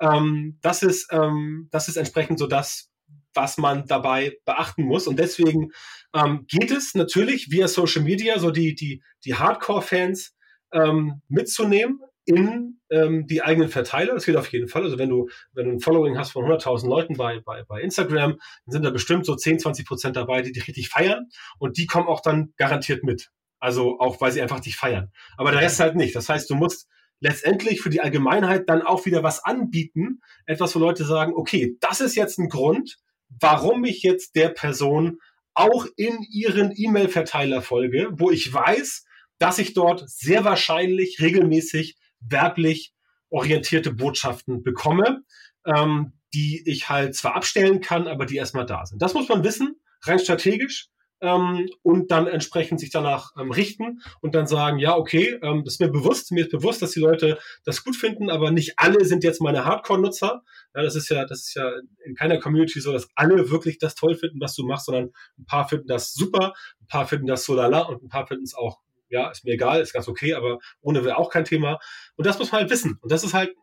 [0.00, 2.90] ähm, das ist ähm, das ist entsprechend so das,
[3.34, 5.06] was man dabei beachten muss.
[5.06, 5.70] Und deswegen
[6.14, 10.34] ähm, geht es natürlich via Social Media, so die, die, die Hardcore-Fans,
[10.72, 14.14] ähm, mitzunehmen in ähm, die eigenen Verteiler.
[14.14, 14.82] Das geht auf jeden Fall.
[14.82, 18.32] Also wenn du, wenn du ein Following hast von 100.000 Leuten bei, bei, bei Instagram,
[18.32, 21.86] dann sind da bestimmt so 10, 20 Prozent dabei, die dich richtig feiern und die
[21.86, 23.30] kommen auch dann garantiert mit.
[23.58, 25.12] Also auch, weil sie einfach dich feiern.
[25.36, 26.14] Aber der Rest halt nicht.
[26.14, 26.88] Das heißt, du musst
[27.20, 30.20] letztendlich für die Allgemeinheit dann auch wieder was anbieten.
[30.44, 32.98] Etwas, wo Leute sagen, okay, das ist jetzt ein Grund,
[33.40, 35.18] warum ich jetzt der Person
[35.56, 39.04] auch in ihren E-Mail-Verteiler folge, wo ich weiß,
[39.38, 42.92] dass ich dort sehr wahrscheinlich regelmäßig werblich
[43.30, 45.22] orientierte Botschaften bekomme,
[45.66, 49.00] ähm, die ich halt zwar abstellen kann, aber die erstmal da sind.
[49.00, 50.88] Das muss man wissen, rein strategisch.
[51.20, 55.74] Ähm, und dann entsprechend sich danach ähm, richten und dann sagen, ja, okay, ähm, das
[55.74, 59.04] ist mir bewusst, mir ist bewusst, dass die Leute das gut finden, aber nicht alle
[59.04, 60.42] sind jetzt meine Hardcore-Nutzer.
[60.74, 61.70] Ja, das ist ja, das ist ja
[62.04, 65.46] in keiner Community so, dass alle wirklich das toll finden, was du machst, sondern ein
[65.46, 66.52] paar finden das super,
[66.82, 69.52] ein paar finden das so lala und ein paar finden es auch ja, ist mir
[69.52, 71.78] egal, ist ganz okay, aber ohne wäre auch kein Thema.
[72.16, 72.98] Und das muss man halt wissen.
[73.00, 73.54] Und das ist halt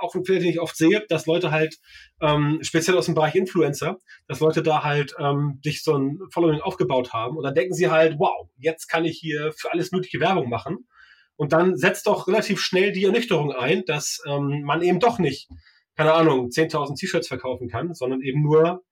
[0.00, 1.78] auch ein Fehler, den ich oft sehe, dass Leute halt,
[2.20, 6.60] ähm, speziell aus dem Bereich Influencer, dass Leute da halt ähm, sich so ein Following
[6.60, 10.20] aufgebaut haben und dann denken sie halt, wow, jetzt kann ich hier für alles mögliche
[10.20, 10.86] Werbung machen.
[11.36, 15.48] Und dann setzt doch relativ schnell die Ernüchterung ein, dass ähm, man eben doch nicht,
[15.96, 18.82] keine Ahnung, 10.000 T-Shirts verkaufen kann, sondern eben nur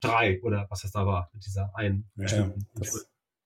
[0.00, 2.08] drei oder was das da war mit dieser einen.
[2.16, 2.52] Ja,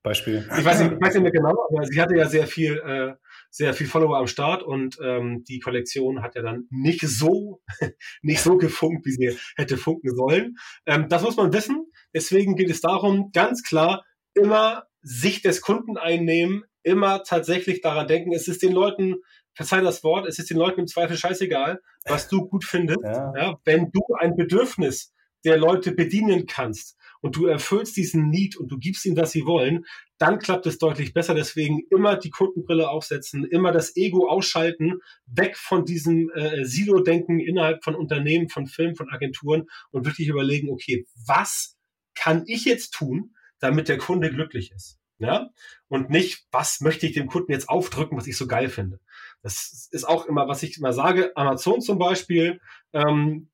[0.03, 0.49] Beispiel.
[0.59, 3.15] Ich weiß, nicht, ich weiß nicht mehr genau, aber sie hatte ja sehr viel, äh,
[3.51, 7.63] sehr viel Follower am Start und ähm, die Kollektion hat ja dann nicht so,
[8.23, 10.57] nicht so gefunkt, wie sie hätte funken sollen.
[10.87, 11.87] Ähm, das muss man wissen.
[12.15, 18.33] Deswegen geht es darum, ganz klar immer Sicht des Kunden einnehmen, immer tatsächlich daran denken,
[18.33, 19.17] es ist den Leuten,
[19.55, 23.05] verzeih das Wort, es ist den Leuten im Zweifel scheißegal, was du gut findest.
[23.05, 23.33] Ja.
[23.37, 25.13] ja wenn du ein Bedürfnis
[25.45, 29.47] der Leute bedienen kannst, und du erfüllst diesen Need und du gibst ihnen, was sie
[29.47, 29.87] wollen,
[30.19, 31.35] dann klappt es deutlich besser.
[31.35, 37.83] Deswegen immer die Kundenbrille aufsetzen, immer das Ego ausschalten, weg von diesem äh, Silo-Denken innerhalb
[37.85, 41.79] von Unternehmen, von Firmen, von Agenturen und wirklich überlegen, okay, was
[42.15, 44.99] kann ich jetzt tun, damit der Kunde glücklich ist?
[45.19, 45.49] Ja?
[45.87, 48.99] Und nicht, was möchte ich dem Kunden jetzt aufdrücken, was ich so geil finde.
[49.43, 51.31] Das ist auch immer, was ich immer sage.
[51.37, 52.61] Amazon zum Beispiel.
[52.93, 53.49] Ähm,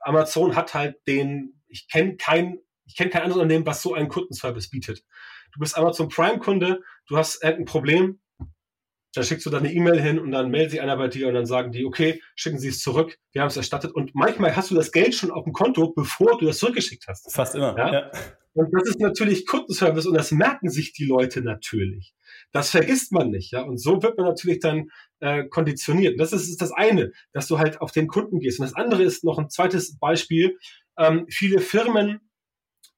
[0.00, 2.58] Amazon hat halt den, ich kenne kein
[2.90, 5.04] ich kenne kein anderes Unternehmen, was so einen Kundenservice bietet.
[5.52, 8.20] Du bist Amazon Prime-Kunde, du hast irgendein Problem,
[9.14, 11.34] dann schickst du da eine E-Mail hin und dann meldet sich einer bei dir und
[11.34, 13.92] dann sagen die, okay, schicken Sie es zurück, wir haben es erstattet.
[13.92, 17.32] Und manchmal hast du das Geld schon auf dem Konto, bevor du das zurückgeschickt hast.
[17.32, 17.76] Fast immer.
[17.76, 17.92] Ja?
[17.92, 18.10] ja.
[18.52, 22.14] Und das ist natürlich Kundenservice und das merken sich die Leute natürlich.
[22.52, 23.62] Das vergisst man nicht, ja.
[23.62, 26.14] Und so wird man natürlich dann äh, konditioniert.
[26.14, 28.58] Und das ist, ist das eine, dass du halt auf den Kunden gehst.
[28.58, 30.58] Und das andere ist noch ein zweites Beispiel.
[30.98, 32.20] Ähm, viele Firmen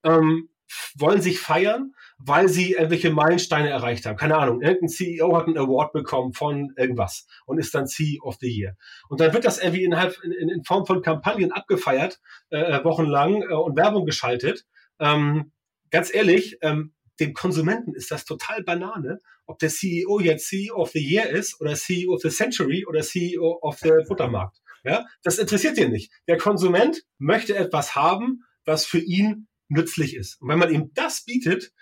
[0.04, 0.48] ähm,
[0.96, 4.16] wollen sich feiern, weil sie irgendwelche Meilensteine erreicht haben.
[4.16, 8.36] Keine Ahnung, irgendein CEO hat einen Award bekommen von irgendwas und ist dann CEO of
[8.40, 8.76] the Year.
[9.08, 13.54] Und dann wird das irgendwie innerhalb in, in Form von Kampagnen abgefeiert, äh, wochenlang äh,
[13.54, 14.64] und Werbung geschaltet.
[14.98, 15.52] Ähm,
[15.90, 20.90] ganz ehrlich, ähm, dem Konsumenten ist das total Banane, ob der CEO jetzt CEO of
[20.90, 24.58] the Year ist oder CEO of the Century oder CEO of the Buttermarkt.
[24.84, 26.10] Ja, das interessiert den nicht.
[26.26, 30.40] Der Konsument möchte etwas haben, was für ihn nützlich ist.
[30.40, 31.72] Und wenn man ihm das bietet,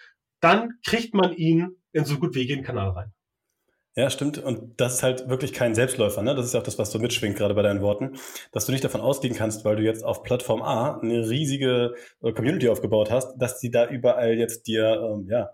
[0.41, 3.13] dann kriegt man ihn in so gut wie jeden Kanal rein.
[3.97, 4.39] Ja, stimmt.
[4.39, 6.23] Und das ist halt wirklich kein Selbstläufer.
[6.23, 6.35] Ne?
[6.37, 8.17] Das ist auch das, was du mitschwingt, gerade bei deinen Worten,
[8.53, 12.33] dass du nicht davon ausgehen kannst, weil du jetzt auf Plattform A eine riesige äh,
[12.33, 15.51] Community aufgebaut hast, dass die da überall jetzt dir ähm, ja,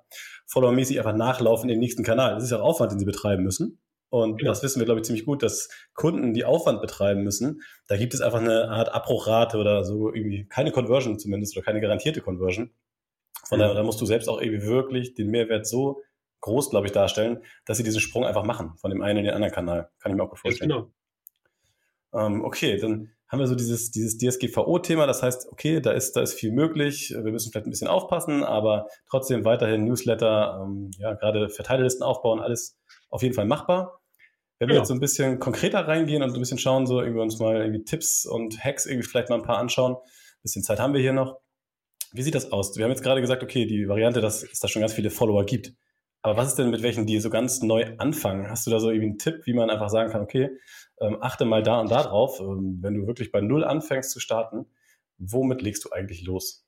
[0.47, 2.35] followermäßig einfach nachlaufen in den nächsten Kanal.
[2.35, 3.79] Das ist ja auch Aufwand, den sie betreiben müssen.
[4.09, 4.49] Und ja.
[4.49, 8.14] das wissen wir, glaube ich, ziemlich gut, dass Kunden, die Aufwand betreiben müssen, da gibt
[8.14, 12.71] es einfach eine Art Abbruchrate oder so irgendwie keine Conversion zumindest oder keine garantierte Conversion.
[13.49, 16.03] Von daher, da musst du selbst auch irgendwie wirklich den Mehrwert so
[16.40, 19.35] groß, glaube ich, darstellen, dass sie diesen Sprung einfach machen von dem einen in den
[19.35, 19.90] anderen Kanal.
[20.01, 20.71] Kann ich mir auch gut vorstellen.
[20.71, 20.90] Genau.
[22.12, 25.07] Ähm, okay, dann haben wir so dieses, dieses DSGVO-Thema.
[25.07, 27.11] Das heißt, okay, da ist, da ist viel möglich.
[27.11, 32.40] Wir müssen vielleicht ein bisschen aufpassen, aber trotzdem weiterhin Newsletter, ähm, ja, gerade Verteilerlisten aufbauen,
[32.40, 32.79] alles
[33.11, 34.01] auf jeden Fall machbar.
[34.59, 34.81] Wenn wir ja.
[34.81, 37.57] jetzt so ein bisschen konkreter reingehen und so ein bisschen schauen, so irgendwie uns mal
[37.57, 39.95] irgendwie Tipps und Hacks irgendwie vielleicht mal ein paar anschauen.
[39.95, 41.40] Ein bisschen Zeit haben wir hier noch.
[42.12, 42.77] Wie sieht das aus?
[42.77, 45.45] Wir haben jetzt gerade gesagt, okay, die Variante, dass es da schon ganz viele Follower
[45.45, 45.75] gibt.
[46.23, 48.49] Aber was ist denn mit welchen, die so ganz neu anfangen?
[48.51, 50.51] Hast du da so irgendwie einen Tipp, wie man einfach sagen kann, okay,
[51.01, 54.19] ähm, achte mal da und da drauf, ähm, wenn du wirklich bei Null anfängst zu
[54.19, 54.66] starten,
[55.19, 56.65] womit legst du eigentlich los?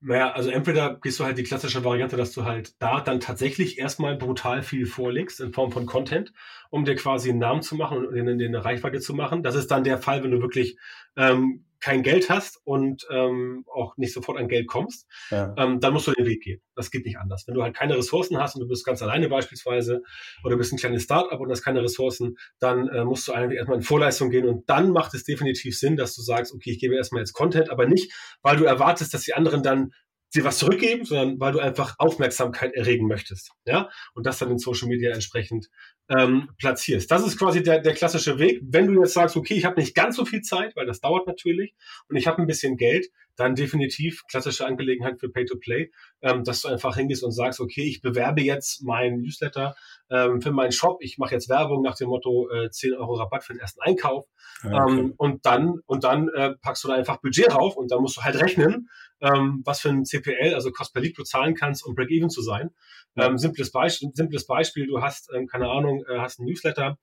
[0.00, 3.78] Naja, also entweder gehst du halt die klassische Variante, dass du halt da dann tatsächlich
[3.78, 6.32] erstmal brutal viel vorlegst in Form von Content,
[6.70, 9.42] um dir quasi einen Namen zu machen und in, in eine Reichweite zu machen.
[9.42, 10.78] Das ist dann der Fall, wenn du wirklich
[11.18, 15.54] ähm, kein Geld hast und ähm, auch nicht sofort an Geld kommst, ja.
[15.56, 16.60] ähm, dann musst du den Weg gehen.
[16.74, 17.44] Das geht nicht anders.
[17.46, 20.02] Wenn du halt keine Ressourcen hast und du bist ganz alleine beispielsweise
[20.44, 23.78] oder bist ein kleines Startup und hast keine Ressourcen, dann äh, musst du eigentlich erstmal
[23.78, 26.96] in Vorleistung gehen und dann macht es definitiv Sinn, dass du sagst, okay, ich gebe
[26.96, 29.92] erstmal jetzt Content, aber nicht, weil du erwartest, dass die anderen dann
[30.34, 33.52] dir was zurückgeben, sondern weil du einfach Aufmerksamkeit erregen möchtest.
[33.64, 35.68] Ja, und das dann in Social Media entsprechend
[36.08, 37.10] ähm, platzierst.
[37.10, 38.60] Das ist quasi der, der klassische Weg.
[38.62, 41.26] Wenn du jetzt sagst, okay, ich habe nicht ganz so viel Zeit, weil das dauert
[41.26, 41.74] natürlich,
[42.08, 43.08] und ich habe ein bisschen Geld,
[43.38, 45.90] dann definitiv klassische Angelegenheit für Pay-to-Play,
[46.22, 49.76] ähm, dass du einfach hingehst und sagst, okay, ich bewerbe jetzt mein Newsletter
[50.10, 53.44] ähm, für meinen Shop, ich mache jetzt Werbung nach dem Motto äh, 10 Euro Rabatt
[53.44, 54.26] für den ersten Einkauf
[54.64, 54.74] okay.
[54.74, 58.16] ähm, und dann und dann äh, packst du da einfach Budget drauf und dann musst
[58.16, 58.88] du halt rechnen,
[59.20, 62.42] ähm, was für ein CPL, also Cost per Lead du zahlen kannst, um Break-Even zu
[62.42, 62.70] sein.
[63.16, 66.98] Ähm, simples, Beispiel, simples Beispiel, du hast, ähm, keine Ahnung, äh, hast ein Newsletter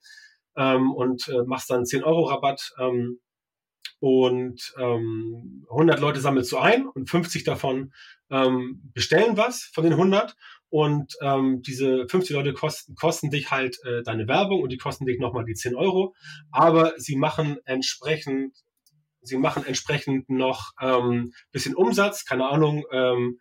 [0.56, 3.20] ähm, und äh, machst dann 10 Euro Rabatt ähm,
[4.00, 7.92] und ähm, 100 Leute sammelst du ein und 50 davon
[8.30, 10.36] ähm, bestellen was von den 100
[10.68, 15.06] und ähm, diese 50 Leute kosten, kosten dich halt äh, deine Werbung und die kosten
[15.06, 16.14] dich nochmal die 10 Euro,
[16.50, 18.54] aber sie machen entsprechend
[19.26, 23.40] sie machen entsprechend noch ähm, bisschen Umsatz, keine Ahnung, ähm,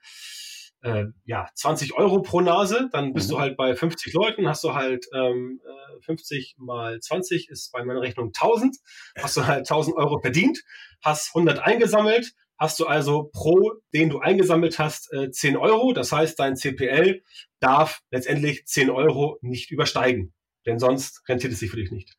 [0.86, 3.34] äh, ja, 20 Euro pro Nase, dann bist mhm.
[3.34, 5.60] du halt bei 50 Leuten, hast du halt ähm,
[6.02, 8.78] 50 äh, mal 20 ist bei meiner Rechnung 1000,
[9.18, 10.64] hast du halt 1000 Euro verdient,
[11.04, 15.92] hast 100 eingesammelt, hast du also pro, den du eingesammelt hast, äh, 10 Euro.
[15.92, 17.24] Das heißt, dein CPL
[17.60, 20.34] darf letztendlich 10 Euro nicht übersteigen,
[20.66, 22.16] denn sonst rentiert es sich für dich nicht.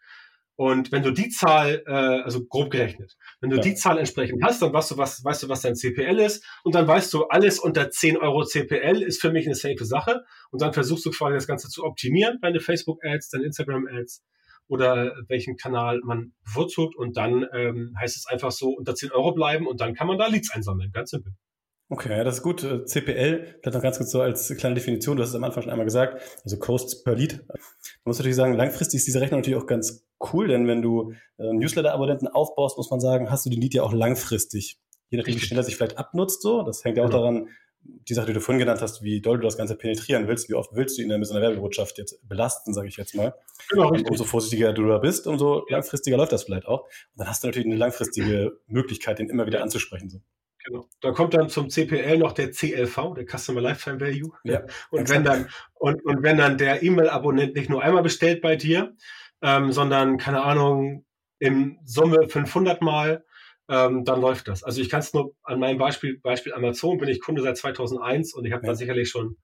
[0.57, 3.63] Und wenn du die Zahl, äh, also grob gerechnet, wenn du ja.
[3.63, 6.45] die Zahl entsprechend hast, dann weißt du, was, weißt du, was dein CPL ist.
[6.65, 10.23] Und dann weißt du, alles unter 10 Euro CPL ist für mich eine safe Sache.
[10.51, 14.25] Und dann versuchst du quasi das Ganze zu optimieren, deine Facebook-Ads, deine Instagram-Ads
[14.69, 16.97] oder welchen Kanal man bevorzugt.
[16.97, 20.17] Und dann ähm, heißt es einfach so, unter 10 Euro bleiben und dann kann man
[20.17, 20.91] da Leads einsammeln.
[20.91, 21.35] Ganz simpel.
[21.89, 22.65] Okay, das ist gut.
[22.65, 25.63] Äh, CPL, vielleicht noch ganz kurz so als kleine Definition, du hast es am Anfang
[25.63, 27.45] schon einmal gesagt, also Cost per Lead.
[27.49, 27.59] Man
[28.05, 31.53] muss natürlich sagen, langfristig ist diese Rechnung natürlich auch ganz cool, denn wenn du äh,
[31.53, 34.81] Newsletter-Abonnenten aufbaust, muss man sagen, hast du den Lead ja auch langfristig.
[35.11, 36.63] Je nachdem, wie schnell er sich vielleicht abnutzt, so.
[36.63, 37.21] Das hängt ja auch genau.
[37.21, 37.49] daran,
[38.09, 40.55] die Sache, die du vorhin genannt hast, wie doll du das Ganze penetrieren willst, wie
[40.55, 43.35] oft willst du ihn mit so einer Werbebotschaft jetzt belasten, sage ich jetzt mal.
[43.71, 46.83] Genau, und umso vorsichtiger du da bist, umso langfristiger läuft das vielleicht auch.
[46.83, 50.11] Und dann hast du natürlich eine langfristige Möglichkeit, den immer wieder anzusprechen.
[50.11, 50.21] So.
[50.67, 50.89] Genau.
[51.01, 54.33] Da kommt dann zum CPL noch der CLV, der Customer Lifetime Value.
[54.43, 58.57] Ja, und wenn dann, und, und wenn dann der E-Mail-Abonnent nicht nur einmal bestellt bei
[58.57, 58.97] dir,
[59.43, 61.05] ähm, sondern, keine Ahnung,
[61.39, 63.25] in Summe 500 Mal,
[63.69, 64.65] ähm, dann läuft das.
[64.65, 68.35] Also ich kann es nur an meinem Beispiel, Beispiel Amazon, bin ich Kunde seit 2001
[68.35, 68.73] und ich habe ja.
[68.73, 69.37] da sicherlich schon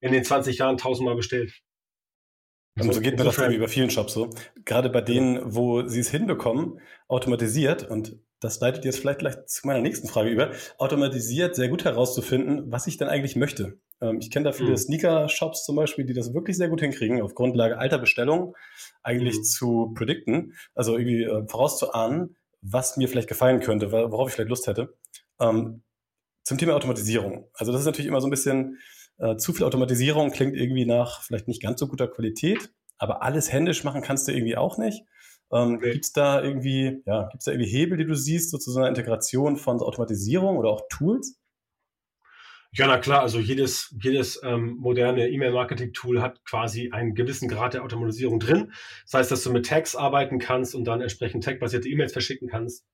[0.00, 1.60] in den 20 Jahren tausendmal bestellt.
[2.78, 4.30] Und so geht mir das irgendwie bei vielen Shops so.
[4.64, 9.66] Gerade bei denen, wo sie es hinbekommen, automatisiert und das leitet jetzt vielleicht gleich zu
[9.66, 13.78] meiner nächsten Frage über, automatisiert sehr gut herauszufinden, was ich denn eigentlich möchte.
[14.00, 14.76] Ähm, ich kenne da viele mhm.
[14.76, 18.54] Sneaker-Shops zum Beispiel, die das wirklich sehr gut hinkriegen, auf Grundlage alter Bestellungen
[19.02, 19.44] eigentlich mhm.
[19.44, 24.66] zu predikten, also irgendwie äh, vorauszuahnen, was mir vielleicht gefallen könnte, worauf ich vielleicht Lust
[24.66, 24.94] hätte.
[25.38, 25.82] Ähm,
[26.42, 27.48] zum Thema Automatisierung.
[27.54, 28.78] Also das ist natürlich immer so ein bisschen,
[29.18, 33.52] äh, zu viel Automatisierung klingt irgendwie nach vielleicht nicht ganz so guter Qualität, aber alles
[33.52, 35.04] händisch machen kannst du irgendwie auch nicht.
[35.52, 35.92] Ähm, okay.
[35.92, 38.78] Gibt es da irgendwie, ja, gibt da irgendwie Hebel, die du siehst, so zu so
[38.78, 41.40] einer Integration von Automatisierung oder auch Tools?
[42.72, 47.82] Ja, na klar, also jedes, jedes ähm, moderne E-Mail-Marketing-Tool hat quasi einen gewissen Grad der
[47.82, 48.72] Automatisierung drin.
[49.06, 52.86] Das heißt, dass du mit Tags arbeiten kannst und dann entsprechend Tag-basierte E-Mails verschicken kannst.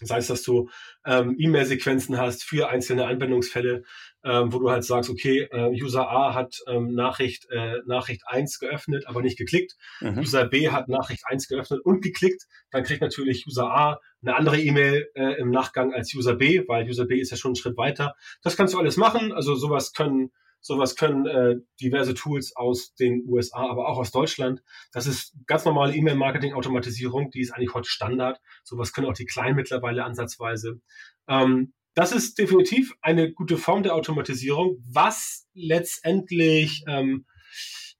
[0.00, 0.70] Das heißt, dass du
[1.04, 3.84] ähm, E-Mail-Sequenzen hast für einzelne Anwendungsfälle,
[4.24, 8.58] ähm, wo du halt sagst, okay, äh, User A hat ähm, Nachricht, äh, Nachricht 1
[8.58, 9.76] geöffnet, aber nicht geklickt.
[10.00, 10.18] Mhm.
[10.18, 12.44] User B hat Nachricht 1 geöffnet und geklickt.
[12.70, 16.86] Dann kriegt natürlich User A eine andere E-Mail äh, im Nachgang als User B, weil
[16.86, 18.14] User B ist ja schon einen Schritt weiter.
[18.42, 19.32] Das kannst du alles machen.
[19.32, 20.30] Also sowas können
[20.62, 24.62] Sowas können äh, diverse Tools aus den USA, aber auch aus Deutschland.
[24.92, 28.40] Das ist ganz normale E-Mail-Marketing-Automatisierung, die ist eigentlich heute Standard.
[28.62, 30.80] Sowas können auch die Kleinen mittlerweile ansatzweise.
[31.28, 37.26] Ähm, das ist definitiv eine gute Form der Automatisierung, was letztendlich ähm,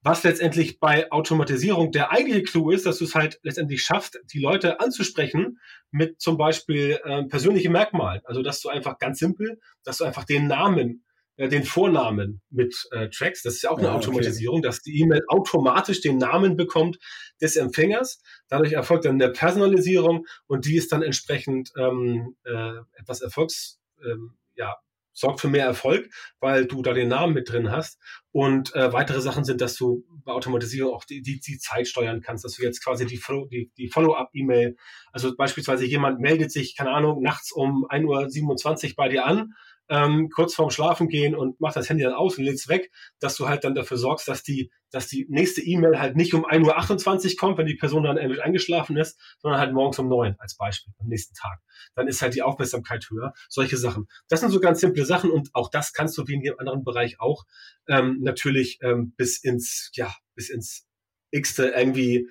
[0.03, 4.39] was letztendlich bei Automatisierung der eigentliche Clou ist, dass du es halt letztendlich schaffst, die
[4.39, 5.59] Leute anzusprechen
[5.91, 8.21] mit zum Beispiel äh, persönlichen Merkmalen.
[8.25, 11.03] Also dass du einfach ganz simpel, dass du einfach den Namen
[11.37, 13.43] äh, den Vornamen mit äh, Tracks.
[13.43, 14.67] Das ist ja auch eine ja, Automatisierung, okay.
[14.67, 16.97] dass die E-Mail automatisch den Namen bekommt
[17.39, 18.21] des Empfängers.
[18.47, 24.37] Dadurch erfolgt dann eine Personalisierung und die ist dann entsprechend ähm, äh, etwas Erfolgs, ähm,
[24.55, 24.75] ja,
[25.13, 27.99] sorgt für mehr Erfolg, weil du da den Namen mit drin hast.
[28.31, 32.21] Und äh, weitere Sachen sind, dass du bei Automatisierung auch die, die, die Zeit steuern
[32.21, 33.21] kannst, dass du jetzt quasi die,
[33.51, 34.77] die, die Follow-up-E-Mail,
[35.11, 39.53] also beispielsweise jemand meldet sich, keine Ahnung, nachts um 1.27 Uhr bei dir an
[39.89, 43.35] ähm, kurz vorm Schlafen gehen und mach das Handy dann aus und lädst weg, dass
[43.35, 47.31] du halt dann dafür sorgst, dass die, dass die nächste E-Mail halt nicht um 1.28
[47.31, 50.55] Uhr kommt, wenn die Person dann endlich eingeschlafen ist, sondern halt morgens um 9 als
[50.55, 51.59] Beispiel am nächsten Tag.
[51.95, 53.33] Dann ist halt die Aufmerksamkeit höher.
[53.49, 54.07] Solche Sachen.
[54.29, 56.83] Das sind so ganz simple Sachen und auch das kannst du wie in jedem anderen
[56.83, 57.43] Bereich auch
[57.87, 60.87] ähm, natürlich ähm, bis ins, ja, bis ins
[61.31, 62.29] X-te irgendwie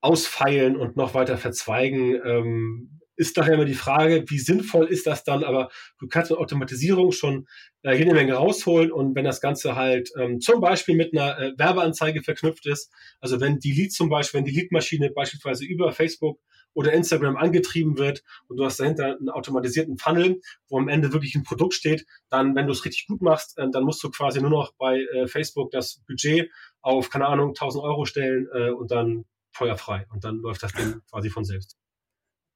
[0.00, 2.20] ausfeilen und noch weiter verzweigen.
[2.24, 6.38] Ähm, ist daher immer die Frage, wie sinnvoll ist das dann, aber du kannst mit
[6.38, 7.46] Automatisierung schon
[7.82, 11.52] äh, jede Menge rausholen und wenn das Ganze halt ähm, zum Beispiel mit einer äh,
[11.56, 16.38] Werbeanzeige verknüpft ist, also wenn die Lead zum Beispiel, wenn die Leadmaschine beispielsweise über Facebook
[16.74, 21.34] oder Instagram angetrieben wird und du hast dahinter einen automatisierten Funnel, wo am Ende wirklich
[21.34, 24.40] ein Produkt steht, dann, wenn du es richtig gut machst, äh, dann musst du quasi
[24.40, 26.50] nur noch bei äh, Facebook das Budget
[26.82, 31.00] auf, keine Ahnung, 1000 Euro stellen äh, und dann feuerfrei und dann läuft das Ding
[31.10, 31.78] quasi von selbst.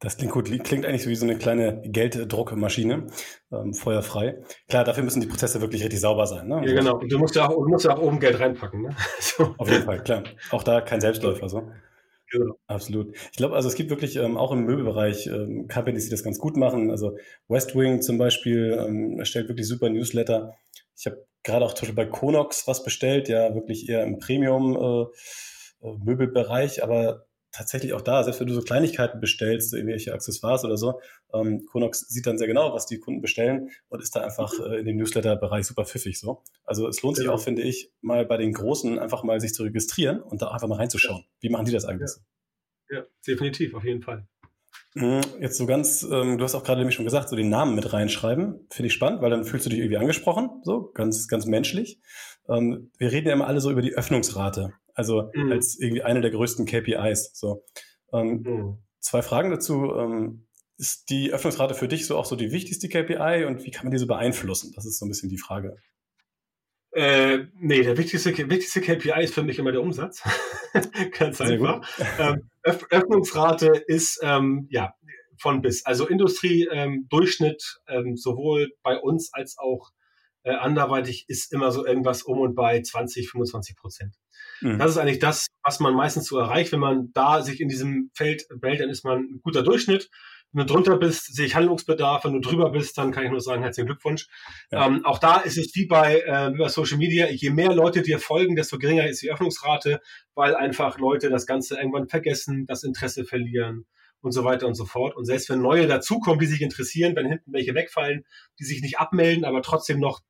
[0.00, 0.46] Das klingt gut.
[0.64, 3.06] Klingt eigentlich so wie so eine kleine Gelddruckmaschine,
[3.52, 4.38] ähm, feuerfrei.
[4.66, 6.48] Klar, dafür müssen die Prozesse wirklich richtig sauber sein.
[6.48, 6.62] Ne?
[6.64, 6.98] Ja, genau.
[6.98, 8.82] Und du musst ja auch, musst ja auch oben Geld reinpacken.
[8.82, 8.96] Ne?
[9.20, 9.54] So.
[9.58, 10.22] Auf jeden Fall, klar.
[10.50, 11.50] Auch da kein Selbstläufer.
[11.50, 11.70] So.
[12.30, 12.54] Genau.
[12.66, 13.14] Absolut.
[13.30, 16.38] Ich glaube, also es gibt wirklich ähm, auch im Möbelbereich ähm, Companies, die das ganz
[16.38, 16.90] gut machen.
[16.90, 20.54] Also Westwing zum Beispiel ähm, erstellt wirklich super Newsletter.
[20.96, 26.78] Ich habe gerade auch zum Beispiel bei Konox was bestellt, ja, wirklich eher im Premium-Möbelbereich,
[26.78, 30.64] äh, äh aber tatsächlich auch da, selbst wenn du so Kleinigkeiten bestellst, so irgendwelche Accessoires
[30.64, 31.00] oder so,
[31.32, 34.80] ähm, Konox sieht dann sehr genau, was die Kunden bestellen und ist da einfach äh,
[34.80, 36.42] in dem Newsletter-Bereich super pfiffig so.
[36.64, 37.36] Also es lohnt sich genau.
[37.36, 40.68] auch, finde ich, mal bei den Großen einfach mal sich zu registrieren und da einfach
[40.68, 41.24] mal reinzuschauen.
[41.40, 42.10] Wie machen die das eigentlich?
[42.88, 44.26] Ja, ja definitiv, auf jeden Fall.
[44.94, 47.76] Mhm, jetzt so ganz, ähm, du hast auch gerade nämlich schon gesagt, so den Namen
[47.76, 51.46] mit reinschreiben, finde ich spannend, weil dann fühlst du dich irgendwie angesprochen, so ganz, ganz
[51.46, 52.00] menschlich.
[52.48, 54.72] Ähm, wir reden ja immer alle so über die Öffnungsrate.
[54.94, 55.52] Also mhm.
[55.52, 57.32] als irgendwie eine der größten KPIs.
[57.34, 57.64] So.
[58.12, 58.78] Ähm, mhm.
[59.00, 59.94] Zwei Fragen dazu.
[59.94, 60.46] Ähm,
[60.80, 63.92] ist die Öffnungsrate für dich so auch so die wichtigste KPI und wie kann man
[63.92, 64.72] diese beeinflussen?
[64.74, 65.76] Das ist so ein bisschen die Frage.
[66.92, 70.22] Äh, nee, der wichtigste, wichtigste KPI ist für mich immer der Umsatz.
[71.18, 71.86] Ganz einfach.
[72.18, 74.94] Ähm, Öff Öffnungsrate ist ähm, ja
[75.38, 75.84] von bis.
[75.86, 77.06] Also Industrie ähm,
[77.88, 79.90] ähm, sowohl bei uns als auch
[80.42, 84.16] äh, anderweitig ist immer so irgendwas um und bei 20, 25 Prozent.
[84.60, 84.78] Mhm.
[84.78, 86.72] Das ist eigentlich das, was man meistens so erreicht.
[86.72, 90.10] Wenn man da sich in diesem Feld wählt, dann ist man ein guter Durchschnitt.
[90.52, 92.24] Wenn du drunter bist, sehe ich Handlungsbedarf.
[92.24, 94.26] Wenn du drüber bist, dann kann ich nur sagen, herzlichen Glückwunsch.
[94.70, 94.86] Ja.
[94.86, 97.28] Ähm, auch da ist es wie bei, äh, bei Social Media.
[97.30, 100.00] Je mehr Leute dir folgen, desto geringer ist die Öffnungsrate,
[100.34, 103.86] weil einfach Leute das Ganze irgendwann vergessen, das Interesse verlieren
[104.22, 105.16] und so weiter und so fort.
[105.16, 108.24] Und selbst wenn neue dazukommen, die sich interessieren, wenn hinten welche wegfallen,
[108.58, 110.20] die sich nicht abmelden, aber trotzdem noch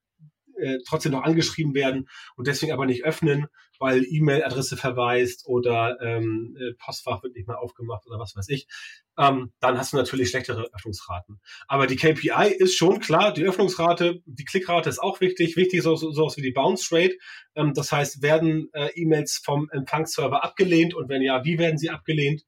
[0.61, 3.46] äh, trotzdem noch angeschrieben werden und deswegen aber nicht öffnen,
[3.78, 8.68] weil E-Mail-Adresse verweist oder ähm, äh, Postfach wird nicht mehr aufgemacht oder was weiß ich,
[9.18, 11.40] ähm, dann hast du natürlich schlechtere Öffnungsraten.
[11.66, 15.56] Aber die KPI ist schon klar, die Öffnungsrate, die Klickrate ist auch wichtig.
[15.56, 17.16] Wichtig ist auch so, sowas wie die Bounce Rate.
[17.54, 21.90] Ähm, das heißt, werden äh, E-Mails vom Empfangsserver abgelehnt und wenn ja, wie werden sie
[21.90, 22.44] abgelehnt?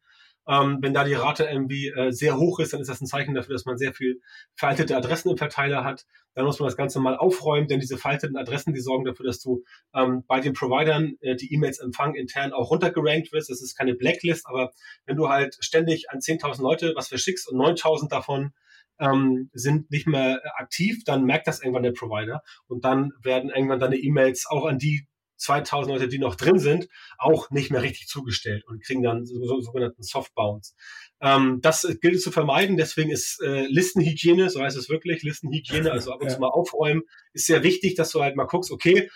[0.48, 3.34] Ähm, wenn da die Rate irgendwie äh, sehr hoch ist, dann ist das ein Zeichen
[3.34, 4.20] dafür, dass man sehr viel
[4.54, 6.04] veraltete Adressen im Verteiler hat.
[6.34, 9.40] Dann muss man das Ganze mal aufräumen, denn diese veralteten Adressen, die sorgen dafür, dass
[9.40, 9.62] du
[9.94, 13.50] ähm, bei den Providern, äh, die E-Mails empfangen, intern auch runtergerankt wirst.
[13.50, 14.72] Das ist keine Blacklist, aber
[15.06, 18.52] wenn du halt ständig an 10.000 Leute was verschickst und 9.000 davon
[18.98, 23.80] ähm, sind nicht mehr aktiv, dann merkt das irgendwann der Provider und dann werden irgendwann
[23.80, 25.06] deine E-Mails auch an die
[25.42, 26.88] 2000 Leute, die noch drin sind,
[27.18, 30.74] auch nicht mehr richtig zugestellt und kriegen dann so, so, sogenannten Softbounce.
[31.20, 35.90] Ähm, das gilt es zu vermeiden, deswegen ist äh, Listenhygiene, so heißt es wirklich, Listenhygiene,
[35.90, 39.08] also ab und zu mal aufräumen, ist sehr wichtig, dass du halt mal guckst, okay,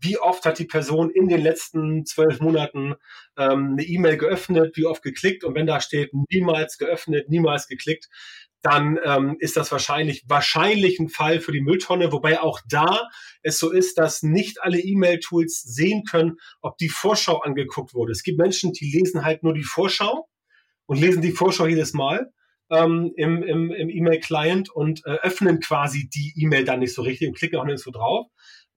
[0.00, 2.94] wie oft hat die Person in den letzten zwölf Monaten
[3.36, 8.08] ähm, eine E-Mail geöffnet, wie oft geklickt und wenn da steht niemals geöffnet, niemals geklickt,
[8.62, 13.08] dann ähm, ist das wahrscheinlich wahrscheinlich ein Fall für die Mülltonne, wobei auch da
[13.42, 18.12] es so ist, dass nicht alle E-Mail-Tools sehen können, ob die Vorschau angeguckt wurde.
[18.12, 20.28] Es gibt Menschen, die lesen halt nur die Vorschau
[20.86, 22.32] und lesen die Vorschau jedes Mal
[22.70, 27.28] ähm, im, im, im E-Mail-Client und äh, öffnen quasi die E-Mail dann nicht so richtig
[27.28, 28.26] und klicken auch nicht so drauf.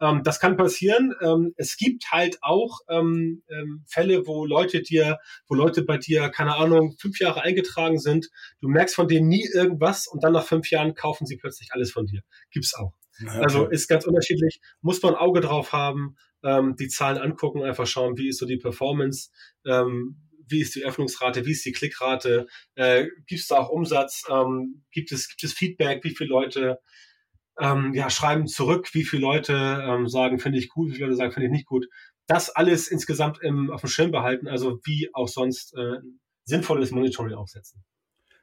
[0.02, 1.14] Ähm, das kann passieren.
[1.22, 6.30] Ähm, es gibt halt auch ähm, ähm, Fälle, wo Leute dir, wo Leute bei dir,
[6.30, 8.30] keine Ahnung, fünf Jahre eingetragen sind.
[8.60, 11.92] Du merkst von denen nie irgendwas und dann nach fünf Jahren kaufen sie plötzlich alles
[11.92, 12.22] von dir.
[12.50, 12.94] Gibt's auch.
[13.22, 13.40] Okay.
[13.40, 14.60] Also ist ganz unterschiedlich.
[14.82, 18.48] Muss man ein Auge drauf haben, ähm, die Zahlen angucken, einfach schauen, wie ist so
[18.48, 19.30] die Performance.
[19.66, 22.46] Ähm, wie ist die Öffnungsrate, wie ist die Klickrate,
[22.76, 26.80] äh, gibt es da auch Umsatz, ähm, gibt, es, gibt es Feedback, wie viele Leute
[27.62, 31.18] ähm, ja, schreiben zurück, wie viele Leute ähm, sagen, finde ich gut, wie viele Leute
[31.18, 31.88] sagen, finde ich nicht gut.
[32.28, 36.00] Das alles insgesamt im, auf dem Schirm behalten, also wie auch sonst äh,
[36.44, 37.84] sinnvolles Monitoring aufsetzen.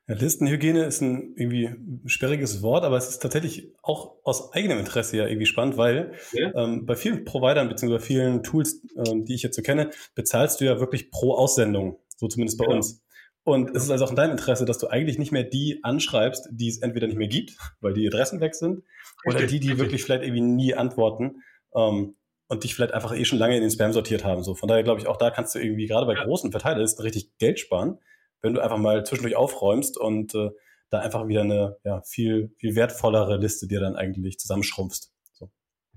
[0.06, 1.74] Ja, Listenhygiene ist ein irgendwie
[2.06, 6.50] sperriges Wort, aber es ist tatsächlich auch aus eigenem Interesse ja irgendwie spannend, weil ja.
[6.54, 7.98] ähm, bei vielen Providern bzw.
[7.98, 12.26] vielen Tools, ähm, die ich jetzt so kenne, bezahlst du ja wirklich pro Aussendung, so
[12.26, 12.76] zumindest bei genau.
[12.76, 13.02] uns.
[13.48, 16.48] Und es ist also auch in deinem Interesse, dass du eigentlich nicht mehr die anschreibst,
[16.50, 18.82] die es entweder nicht mehr gibt, weil die Adressen weg sind,
[19.24, 21.42] oder die, die wirklich vielleicht irgendwie nie antworten
[21.74, 22.16] ähm,
[22.48, 24.42] und dich vielleicht einfach eh schon lange in den Spam sortiert haben.
[24.42, 27.36] So, von daher glaube ich, auch da kannst du irgendwie gerade bei großen Verteilerlisten richtig
[27.38, 27.98] Geld sparen
[28.42, 30.50] wenn du einfach mal zwischendurch aufräumst und äh,
[30.90, 35.12] da einfach wieder eine ja, viel, viel wertvollere Liste dir dann eigentlich zusammenschrumpfst.
[35.32, 35.50] So.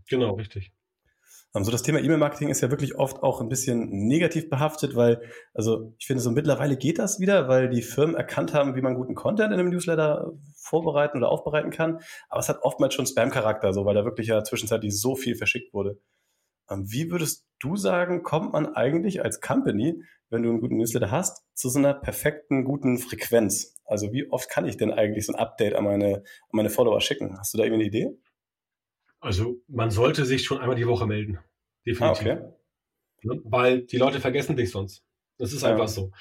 [0.09, 0.73] Genau, richtig.
[1.53, 5.21] Um, so das Thema E-Mail-Marketing ist ja wirklich oft auch ein bisschen negativ behaftet, weil,
[5.53, 8.95] also ich finde, so mittlerweile geht das wieder, weil die Firmen erkannt haben, wie man
[8.95, 11.99] guten Content in einem Newsletter vorbereiten oder aufbereiten kann.
[12.29, 15.73] Aber es hat oftmals schon Spam-Charakter, so, weil da wirklich ja zwischenzeitlich so viel verschickt
[15.73, 15.99] wurde.
[16.67, 21.11] Um, wie würdest du sagen, kommt man eigentlich als Company wenn du einen guten Newsletter
[21.11, 23.75] hast, zu so einer perfekten, guten Frequenz?
[23.85, 26.23] Also wie oft kann ich denn eigentlich so ein Update an meine, an
[26.53, 27.37] meine Follower schicken?
[27.37, 28.17] Hast du da irgendwie eine Idee?
[29.21, 31.39] Also man sollte sich schon einmal die Woche melden.
[31.85, 32.27] Definitiv.
[32.27, 32.53] Ah,
[33.23, 33.41] okay.
[33.45, 35.03] Weil die Leute vergessen dich sonst.
[35.37, 35.87] Das ist einfach ja.
[35.87, 36.11] so.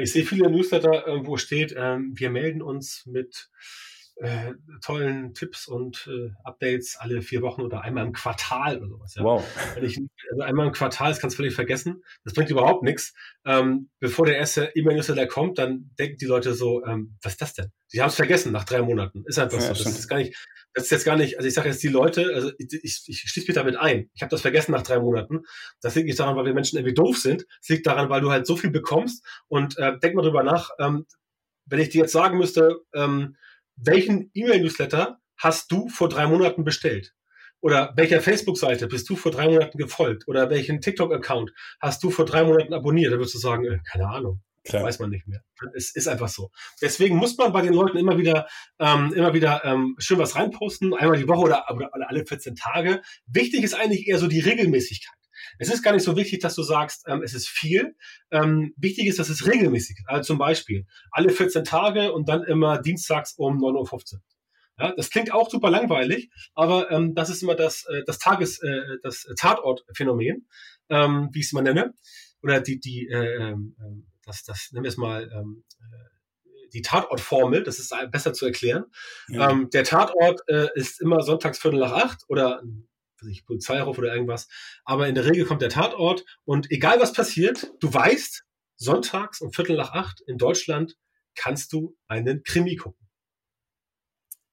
[0.00, 3.50] Ich sehe viele Newsletter, äh, wo steht, ähm, wir melden uns mit
[4.20, 4.52] äh,
[4.82, 9.14] tollen Tipps und äh, Updates alle vier Wochen oder einmal im Quartal oder sowas.
[9.14, 9.24] Ja.
[9.24, 9.44] Wow.
[9.74, 9.98] Wenn ich,
[10.30, 12.02] also einmal im Quartal, das kannst du völlig vergessen.
[12.24, 13.14] Das bringt überhaupt nichts.
[13.46, 17.54] Ähm, bevor der erste E-Mail-Newsletter kommt, dann denken die Leute so, ähm, was ist das
[17.54, 17.72] denn?
[17.86, 19.24] Sie haben es vergessen nach drei Monaten.
[19.24, 19.84] Ist einfach ja, so.
[19.84, 20.36] Das ist gar nicht,
[20.74, 23.20] das ist jetzt gar nicht, also ich sage jetzt die Leute, also ich, ich, ich
[23.20, 24.10] schließe mich damit ein.
[24.12, 25.40] Ich habe das vergessen nach drei Monaten.
[25.80, 27.46] Das liegt nicht daran, weil wir Menschen irgendwie doof sind.
[27.62, 30.70] Es liegt daran, weil du halt so viel bekommst und äh, denk mal drüber nach,
[30.78, 31.06] ähm,
[31.64, 33.36] wenn ich dir jetzt sagen müsste, ähm,
[33.82, 37.14] welchen E-Mail-Newsletter hast du vor drei Monaten bestellt?
[37.60, 40.26] Oder welcher Facebook-Seite bist du vor drei Monaten gefolgt?
[40.28, 43.12] Oder welchen TikTok-Account hast du vor drei Monaten abonniert?
[43.12, 44.40] Da würdest du sagen, äh, keine Ahnung.
[44.64, 44.84] Klar.
[44.84, 45.42] Weiß man nicht mehr.
[45.74, 46.50] Es ist einfach so.
[46.82, 48.46] Deswegen muss man bei den Leuten immer wieder,
[48.78, 53.00] ähm, immer wieder ähm, schön was reinposten, einmal die Woche oder, oder alle 14 Tage.
[53.26, 55.19] Wichtig ist eigentlich eher so die Regelmäßigkeit.
[55.58, 57.96] Es ist gar nicht so wichtig, dass du sagst, ähm, es ist viel.
[58.30, 60.08] Ähm, wichtig ist, dass es regelmäßig ist.
[60.08, 64.20] Also zum Beispiel alle 14 Tage und dann immer dienstags um 9.15 Uhr.
[64.78, 68.62] Ja, das klingt auch super langweilig, aber ähm, das ist immer das, äh, das Tages,
[68.62, 70.48] äh, das Tatortphänomen,
[70.88, 71.92] ähm, wie ich es mal nenne.
[72.42, 73.56] Oder die, die, äh, äh,
[74.24, 78.84] das, das nennen wir es mal, ähm, äh, die Tatortformel, das ist besser zu erklären.
[79.28, 79.50] Ja.
[79.50, 82.62] Ähm, der Tatort äh, ist immer sonntags Viertel nach acht oder
[83.28, 84.48] ich, Polizeiruf oder irgendwas.
[84.84, 88.44] Aber in der Regel kommt der Tatort und egal was passiert, du weißt,
[88.76, 90.96] sonntags um Viertel nach acht in Deutschland
[91.34, 93.06] kannst du einen Krimi gucken.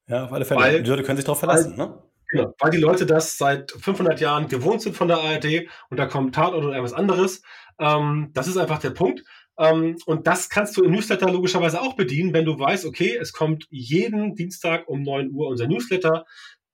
[0.07, 0.59] Ja, auf alle Fälle.
[0.59, 2.03] Weil, die Leute können sich darauf verlassen, weil, ne?
[2.29, 6.07] Genau, weil die Leute das seit 500 Jahren gewohnt sind von der ARD und da
[6.07, 7.41] kommt Tatort oder irgendwas anderes.
[7.79, 9.23] Ähm, das ist einfach der Punkt.
[9.57, 13.31] Ähm, und das kannst du im Newsletter logischerweise auch bedienen, wenn du weißt, okay, es
[13.31, 16.25] kommt jeden Dienstag um 9 Uhr unser Newsletter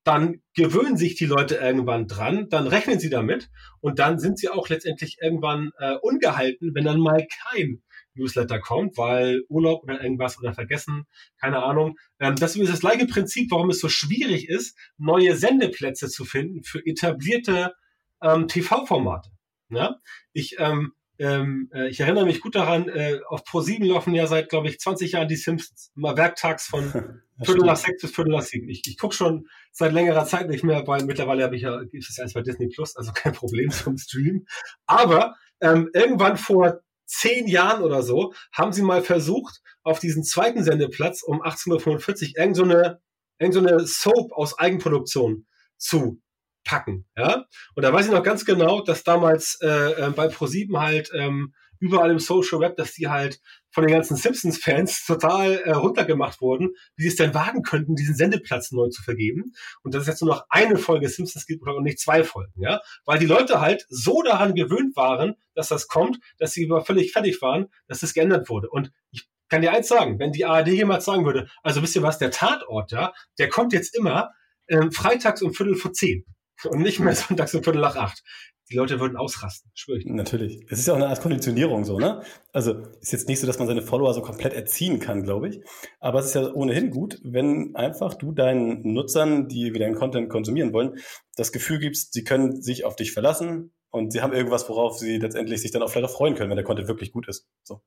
[0.03, 3.49] dann gewöhnen sich die Leute irgendwann dran, dann rechnen sie damit
[3.79, 7.81] und dann sind sie auch letztendlich irgendwann äh, ungehalten, wenn dann mal kein
[8.15, 11.05] Newsletter kommt, weil Urlaub oder irgendwas oder vergessen,
[11.39, 11.97] keine Ahnung.
[12.19, 16.63] Ähm, das ist das gleiche Prinzip, warum es so schwierig ist, neue Sendeplätze zu finden
[16.63, 17.73] für etablierte
[18.21, 19.29] ähm, TV-Formate.
[19.69, 19.97] Ja?
[20.33, 20.93] Ich ähm,
[21.23, 24.79] ähm, äh, ich erinnere mich gut daran, äh, auf Pro7 laufen ja seit, glaube ich,
[24.79, 25.91] 20 Jahren die Simpsons.
[25.95, 26.83] Immer werktags von
[27.41, 28.67] Viertel nach sechs bis Viertel nach sieben.
[28.67, 32.09] Ich, ich gucke schon seit längerer Zeit nicht mehr, weil mittlerweile habe ich ja, gibt
[32.09, 34.45] es eins bei Disney Plus, also kein Problem zum Stream.
[34.85, 40.63] Aber ähm, irgendwann vor zehn Jahren oder so haben sie mal versucht, auf diesen zweiten
[40.63, 42.99] Sendeplatz um 18.45 Uhr irgend so eine,
[43.39, 45.45] irgend so eine Soap aus Eigenproduktion
[45.77, 46.21] zu
[46.63, 47.05] packen.
[47.17, 47.45] Ja?
[47.75, 51.53] Und da weiß ich noch ganz genau, dass damals äh, äh, bei Pro7 halt ähm,
[51.79, 53.41] überall im Social Web, dass die halt
[53.71, 58.15] von den ganzen Simpsons-Fans total äh, runtergemacht wurden, wie sie es denn wagen könnten, diesen
[58.15, 59.51] Sendeplatz neu zu vergeben.
[59.83, 62.79] Und dass es jetzt nur noch eine Folge Simpsons gibt und nicht zwei Folgen, ja.
[63.05, 67.11] Weil die Leute halt so daran gewöhnt waren, dass das kommt, dass sie über völlig
[67.11, 68.69] fertig waren, dass das geändert wurde.
[68.69, 72.01] Und ich kann dir eins sagen, wenn die ARD jemals sagen würde, also wisst ihr
[72.01, 74.31] was, der Tatort, ja, der kommt jetzt immer
[74.69, 76.25] ähm, freitags um Viertel vor zehn
[76.65, 78.23] und nicht mehr sonntags um Viertel nach acht.
[78.69, 80.05] Die Leute würden ausrasten, schwöre ich.
[80.05, 80.65] Natürlich.
[80.69, 82.23] Es ist ja auch eine Art Konditionierung so, ne?
[82.53, 85.61] Also ist jetzt nicht so, dass man seine Follower so komplett erziehen kann, glaube ich.
[85.99, 90.29] Aber es ist ja ohnehin gut, wenn einfach du deinen Nutzern, die wieder deinen Content
[90.29, 90.97] konsumieren wollen,
[91.35, 95.17] das Gefühl gibst, sie können sich auf dich verlassen und sie haben irgendwas, worauf sie
[95.17, 97.47] letztendlich sich dann auch vielleicht auch freuen können, wenn der Content wirklich gut ist.
[97.63, 97.81] So.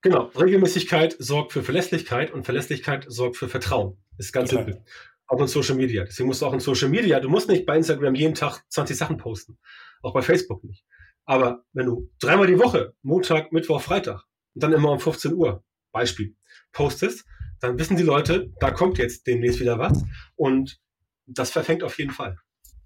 [0.00, 0.30] Genau.
[0.38, 3.98] Regelmäßigkeit sorgt für Verlässlichkeit und Verlässlichkeit sorgt für Vertrauen.
[4.18, 4.64] Ist ganz Total.
[4.64, 4.84] simpel.
[5.26, 6.04] Auch in Social Media.
[6.04, 8.96] Deswegen musst du auch in Social Media, du musst nicht bei Instagram jeden Tag 20
[8.96, 9.58] Sachen posten.
[10.02, 10.84] Auch bei Facebook nicht.
[11.24, 14.22] Aber wenn du dreimal die Woche, Montag, Mittwoch, Freitag
[14.54, 16.34] und dann immer um 15 Uhr, Beispiel,
[16.72, 17.24] postest,
[17.60, 20.04] dann wissen die Leute, da kommt jetzt demnächst wieder was
[20.36, 20.78] und
[21.26, 22.38] das verfängt auf jeden Fall.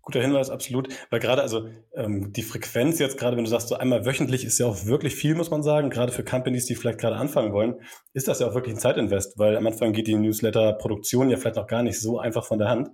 [0.08, 0.88] Guter Hinweis, absolut.
[1.10, 4.58] Weil gerade, also ähm, die Frequenz jetzt, gerade wenn du sagst, so einmal wöchentlich ist
[4.58, 5.90] ja auch wirklich viel, muss man sagen.
[5.90, 7.82] Gerade für Companies, die vielleicht gerade anfangen wollen,
[8.14, 11.56] ist das ja auch wirklich ein Zeitinvest, weil am Anfang geht die Newsletter-Produktion ja vielleicht
[11.56, 12.88] noch gar nicht so einfach von der Hand.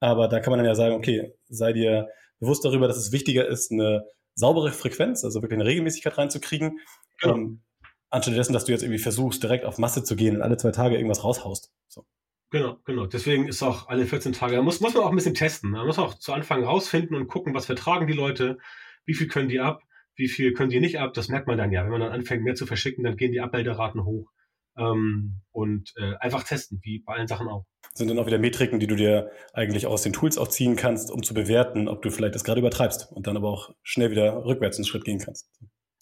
[0.00, 2.08] Aber da kann man dann ja sagen, okay, sei dir
[2.40, 4.02] bewusst darüber, dass es wichtiger ist, eine
[4.34, 6.80] saubere Frequenz, also wirklich eine Regelmäßigkeit reinzukriegen,
[7.20, 7.36] genau.
[7.36, 7.62] ähm,
[8.10, 10.72] anstelle dessen, dass du jetzt irgendwie versuchst, direkt auf Masse zu gehen und alle zwei
[10.72, 11.70] Tage irgendwas raushaust.
[11.86, 12.04] So.
[12.50, 13.06] Genau, genau.
[13.06, 15.70] Deswegen ist auch alle 14 Tage, da muss, muss man auch ein bisschen testen.
[15.70, 18.58] Man muss auch zu Anfang rausfinden und gucken, was vertragen die Leute,
[19.04, 19.82] wie viel können die ab,
[20.16, 21.12] wie viel können die nicht ab.
[21.12, 21.84] Das merkt man dann ja.
[21.84, 24.30] Wenn man dann anfängt, mehr zu verschicken, dann gehen die Abmelderaten hoch.
[24.78, 27.66] Ähm, und äh, einfach testen, wie bei allen Sachen auch.
[27.94, 31.10] Sind dann auch wieder Metriken, die du dir eigentlich aus den Tools auch ziehen kannst,
[31.10, 34.44] um zu bewerten, ob du vielleicht das gerade übertreibst und dann aber auch schnell wieder
[34.44, 35.50] rückwärts einen Schritt gehen kannst.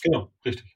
[0.03, 0.76] Genau, richtig.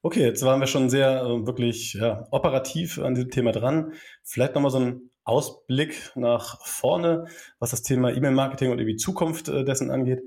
[0.00, 3.92] Okay, jetzt waren wir schon sehr äh, wirklich ja, operativ an diesem Thema dran.
[4.22, 7.26] Vielleicht nochmal so ein Ausblick nach vorne,
[7.58, 10.20] was das Thema E-Mail-Marketing und die Zukunft äh, dessen angeht.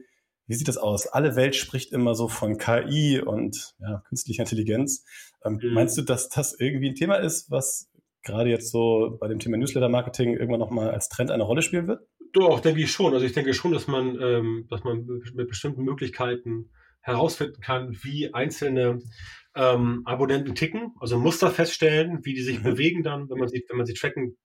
[0.48, 1.08] Wie sieht das aus?
[1.08, 5.06] Alle Welt spricht immer so von KI und ja, künstlicher Intelligenz.
[5.46, 5.74] Ähm, mhm.
[5.74, 7.90] Meinst du, dass das irgendwie ein Thema ist, was
[8.24, 12.02] gerade jetzt so bei dem Thema Newsletter-Marketing irgendwann nochmal als Trend eine Rolle spielen wird?
[12.34, 13.14] Doch, denke ich schon.
[13.14, 16.72] Also ich denke schon, dass man, ähm, dass man mit bestimmten Möglichkeiten
[17.02, 19.00] herausfinden kann, wie einzelne
[19.56, 22.64] ähm, Abonnenten ticken, also Muster feststellen, wie die sich mhm.
[22.64, 24.38] bewegen dann, wenn man sie, wenn man sie tracken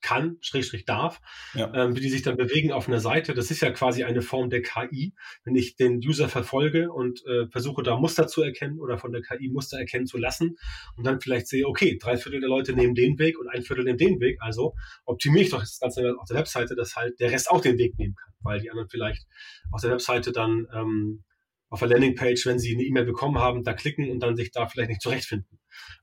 [0.00, 1.20] kann, Schrägstrich darf,
[1.54, 1.72] ja.
[1.74, 3.34] ähm, wie die sich dann bewegen auf einer Seite.
[3.34, 5.14] Das ist ja quasi eine Form der KI.
[5.44, 9.22] Wenn ich den User verfolge und äh, versuche da Muster zu erkennen oder von der
[9.22, 10.56] KI Muster erkennen zu lassen
[10.96, 13.84] und dann vielleicht sehe, okay, drei Viertel der Leute nehmen den Weg und ein Viertel
[13.84, 17.30] nehmen den Weg, also optimiere ich doch das Ganze auf der Webseite, dass halt der
[17.30, 19.26] Rest auch den Weg nehmen kann, weil die anderen vielleicht
[19.70, 21.24] auf der Webseite dann ähm,
[21.70, 24.66] auf der Landingpage, wenn sie eine E-Mail bekommen haben, da klicken und dann sich da
[24.66, 25.58] vielleicht nicht zurechtfinden.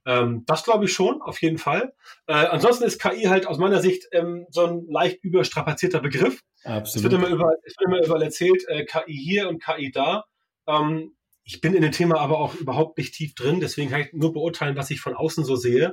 [0.06, 1.94] Ähm, das glaube ich schon, auf jeden Fall.
[2.26, 6.42] Äh, ansonsten ist KI halt aus meiner Sicht ähm, so ein leicht überstrapazierter Begriff.
[6.64, 6.96] Absolut.
[6.96, 10.24] Es wird immer überall, es wird immer überall erzählt, äh, KI hier und KI da.
[10.68, 11.14] Ähm,
[11.44, 14.34] ich bin in dem Thema aber auch überhaupt nicht tief drin, deswegen kann ich nur
[14.34, 15.92] beurteilen, was ich von außen so sehe.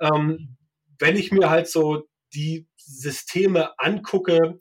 [0.00, 0.56] Ähm,
[0.98, 4.60] wenn ich mir halt so die Systeme angucke,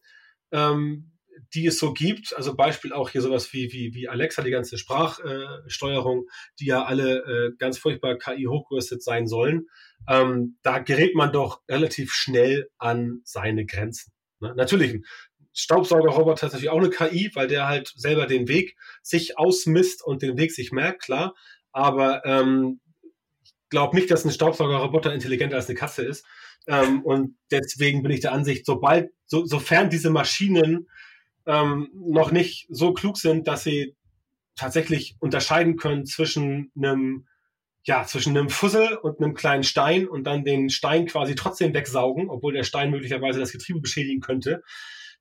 [0.51, 1.11] ähm,
[1.55, 2.35] die es so gibt.
[2.35, 6.83] Also Beispiel auch hier sowas wie, wie, wie Alexa, die ganze Sprachsteuerung, äh, die ja
[6.83, 9.67] alle äh, ganz furchtbar KI hochgerüstet sein sollen.
[10.07, 14.11] Ähm, da gerät man doch relativ schnell an seine Grenzen.
[14.41, 14.53] Ne?
[14.55, 15.05] Natürlich, ein
[15.53, 20.21] Staubsaugerroboter ist natürlich auch eine KI, weil der halt selber den Weg sich ausmisst und
[20.21, 21.33] den Weg sich merkt, klar.
[21.71, 22.81] Aber ähm,
[23.43, 26.25] ich glaube nicht, dass ein Staubsaugerroboter intelligenter als eine Katze ist.
[26.67, 30.87] Ähm, und deswegen bin ich der Ansicht, sobald, so, sofern diese Maschinen
[31.45, 33.95] ähm, noch nicht so klug sind, dass sie
[34.55, 37.27] tatsächlich unterscheiden können zwischen einem
[37.87, 42.29] ja, zwischen einem Fussel und einem kleinen Stein und dann den Stein quasi trotzdem wegsaugen,
[42.29, 44.63] obwohl der Stein möglicherweise das Getriebe beschädigen könnte.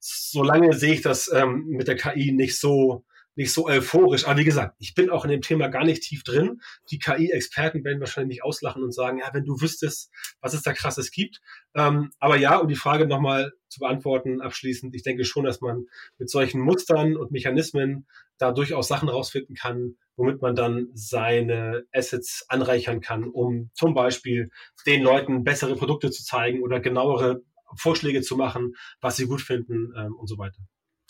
[0.00, 3.04] Solange sehe ich das ähm, mit der KI nicht so,
[3.36, 4.26] nicht so euphorisch.
[4.26, 6.60] Aber wie gesagt, ich bin auch in dem Thema gar nicht tief drin.
[6.90, 10.10] Die KI-Experten werden wahrscheinlich auslachen und sagen, ja, wenn du wüsstest,
[10.40, 11.40] was es da krasses gibt.
[11.74, 15.86] Ähm, aber ja, um die Frage nochmal zu beantworten, abschließend, ich denke schon, dass man
[16.18, 18.06] mit solchen Mustern und Mechanismen
[18.38, 24.50] da durchaus Sachen rausfinden kann, womit man dann seine Assets anreichern kann, um zum Beispiel
[24.86, 27.42] den Leuten bessere Produkte zu zeigen oder genauere
[27.76, 30.58] Vorschläge zu machen, was sie gut finden ähm, und so weiter.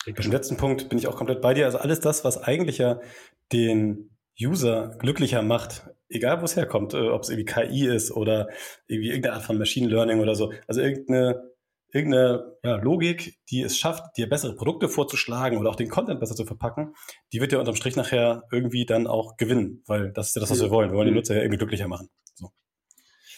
[0.05, 1.65] Bei dem letzten Punkt bin ich auch komplett bei dir.
[1.65, 2.99] Also alles das, was eigentlich ja
[3.51, 8.49] den User glücklicher macht, egal wo es herkommt, äh, ob es irgendwie KI ist oder
[8.87, 10.51] irgendwie irgendeine Art von Machine Learning oder so.
[10.67, 11.51] Also irgendeine,
[11.91, 16.35] irgendeine ja, Logik, die es schafft, dir bessere Produkte vorzuschlagen oder auch den Content besser
[16.35, 16.93] zu verpacken,
[17.31, 20.51] die wird ja unterm Strich nachher irgendwie dann auch gewinnen, weil das ist ja das,
[20.51, 20.91] was wir wollen.
[20.91, 21.17] Wir wollen die mhm.
[21.17, 22.09] Nutzer ja irgendwie glücklicher machen.
[22.33, 22.51] So.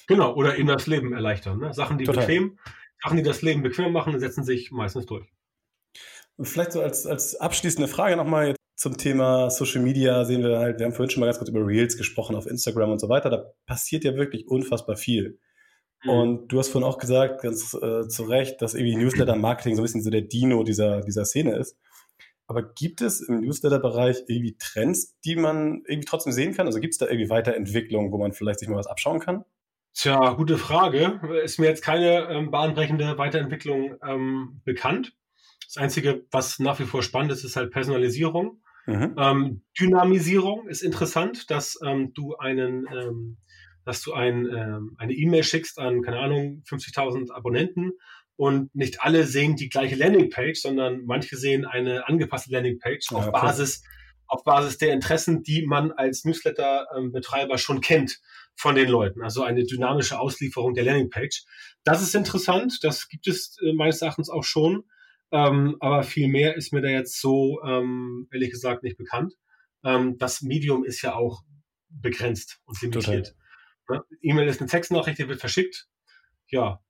[0.07, 1.59] Genau, oder ihnen das Leben erleichtern.
[1.59, 1.73] Ne?
[1.73, 2.25] Sachen, die Total.
[2.25, 2.57] bequem,
[3.03, 5.27] Sachen, die das Leben bequem machen, setzen sich meistens durch.
[6.41, 10.85] Vielleicht so als, als abschließende Frage nochmal zum Thema Social Media sehen wir halt, wir
[10.85, 13.29] haben vorhin schon mal ganz kurz über Reels gesprochen auf Instagram und so weiter.
[13.29, 15.39] Da passiert ja wirklich unfassbar viel.
[16.03, 16.09] Mhm.
[16.09, 19.85] Und du hast vorhin auch gesagt, ganz äh, zu Recht, dass irgendwie Newsletter-Marketing so ein
[19.85, 21.75] bisschen so der Dino dieser, dieser Szene ist.
[22.45, 26.67] Aber gibt es im Newsletter-Bereich irgendwie Trends, die man irgendwie trotzdem sehen kann?
[26.67, 29.43] Also gibt es da irgendwie Weiterentwicklungen, wo man vielleicht sich mal was abschauen kann?
[29.93, 31.19] Tja, gute Frage.
[31.43, 35.13] Ist mir jetzt keine ähm, bahnbrechende Weiterentwicklung ähm, bekannt.
[35.65, 38.61] Das Einzige, was nach wie vor spannend ist, ist halt Personalisierung.
[38.85, 39.15] Mhm.
[39.17, 43.37] Ähm, Dynamisierung ist interessant, dass ähm, du einen, ähm,
[43.83, 47.91] dass du ein, ähm, eine E-Mail schickst an, keine Ahnung, 50.000 Abonnenten
[48.37, 53.31] und nicht alle sehen die gleiche Landingpage, sondern manche sehen eine angepasste Landingpage ja, auf
[53.31, 53.83] Basis
[54.27, 58.19] auf Basis der Interessen, die man als Newsletter-Betreiber schon kennt
[58.55, 59.23] von den Leuten.
[59.23, 61.45] Also eine dynamische Auslieferung der Landingpage.
[61.83, 62.79] Das ist interessant.
[62.83, 64.83] Das gibt es äh, meines Erachtens auch schon.
[65.31, 69.33] Ähm, aber viel mehr ist mir da jetzt so, ähm, ehrlich gesagt, nicht bekannt.
[69.83, 71.43] Ähm, das Medium ist ja auch
[71.89, 73.35] begrenzt und limitiert.
[73.89, 74.03] Ne?
[74.21, 75.87] E-Mail ist eine Textnachricht, die wird verschickt.
[76.49, 76.81] Ja,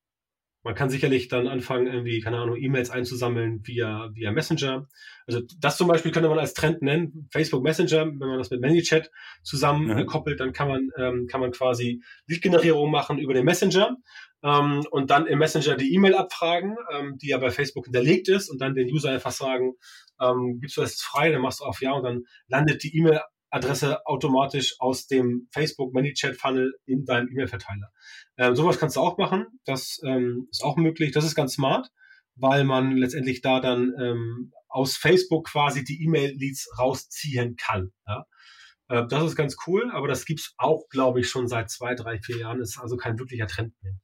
[0.67, 4.89] man kann sicherlich dann anfangen, irgendwie, keine Ahnung, E-Mails einzusammeln via, via Messenger.
[5.25, 8.59] Also das zum Beispiel könnte man als Trend nennen, Facebook Messenger, wenn man das mit
[8.59, 9.09] ManyChat
[9.43, 10.05] zusammen mhm.
[10.07, 13.95] koppelt, dann kann man, ähm, kann man quasi Lead-Generierung machen über den Messenger
[14.43, 18.49] ähm, und dann im Messenger die E-Mail abfragen, ähm, die ja bei Facebook hinterlegt ist
[18.49, 19.73] und dann den User einfach sagen,
[20.21, 23.21] ähm, gibst du das frei, dann machst du auf Ja und dann landet die E-Mail
[23.49, 27.91] Adresse automatisch aus dem Facebook ManyChat Funnel in deinem E-Mail-Verteiler.
[28.38, 29.47] Ähm, sowas kannst du auch machen.
[29.65, 31.11] Das ähm, ist auch möglich.
[31.11, 31.88] Das ist ganz smart,
[32.35, 37.93] weil man letztendlich da dann ähm, aus Facebook quasi die E-Mail-Leads rausziehen kann.
[38.05, 38.25] Ja?
[38.89, 42.19] Äh, das ist ganz cool, aber das gibt's auch, glaube ich, schon seit zwei, drei,
[42.19, 42.59] vier Jahren.
[42.59, 43.97] Ist also kein wirklicher Trend mehr.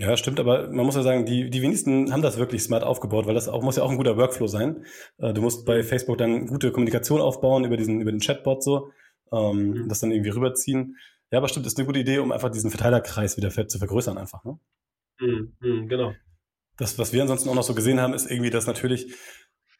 [0.00, 3.26] Ja, stimmt, aber man muss ja sagen, die, die wenigsten haben das wirklich smart aufgebaut,
[3.26, 4.86] weil das auch, muss ja auch ein guter Workflow sein.
[5.18, 8.92] Äh, du musst bei Facebook dann gute Kommunikation aufbauen über diesen, über den Chatbot so,
[9.30, 9.88] ähm, mhm.
[9.90, 10.96] das dann irgendwie rüberziehen.
[11.30, 14.42] Ja, aber stimmt, ist eine gute Idee, um einfach diesen Verteilerkreis wieder zu vergrößern einfach,
[14.42, 14.58] ne?
[15.20, 16.14] Mhm, mhm, genau.
[16.78, 19.08] Das, was wir ansonsten auch noch so gesehen haben, ist irgendwie, dass natürlich,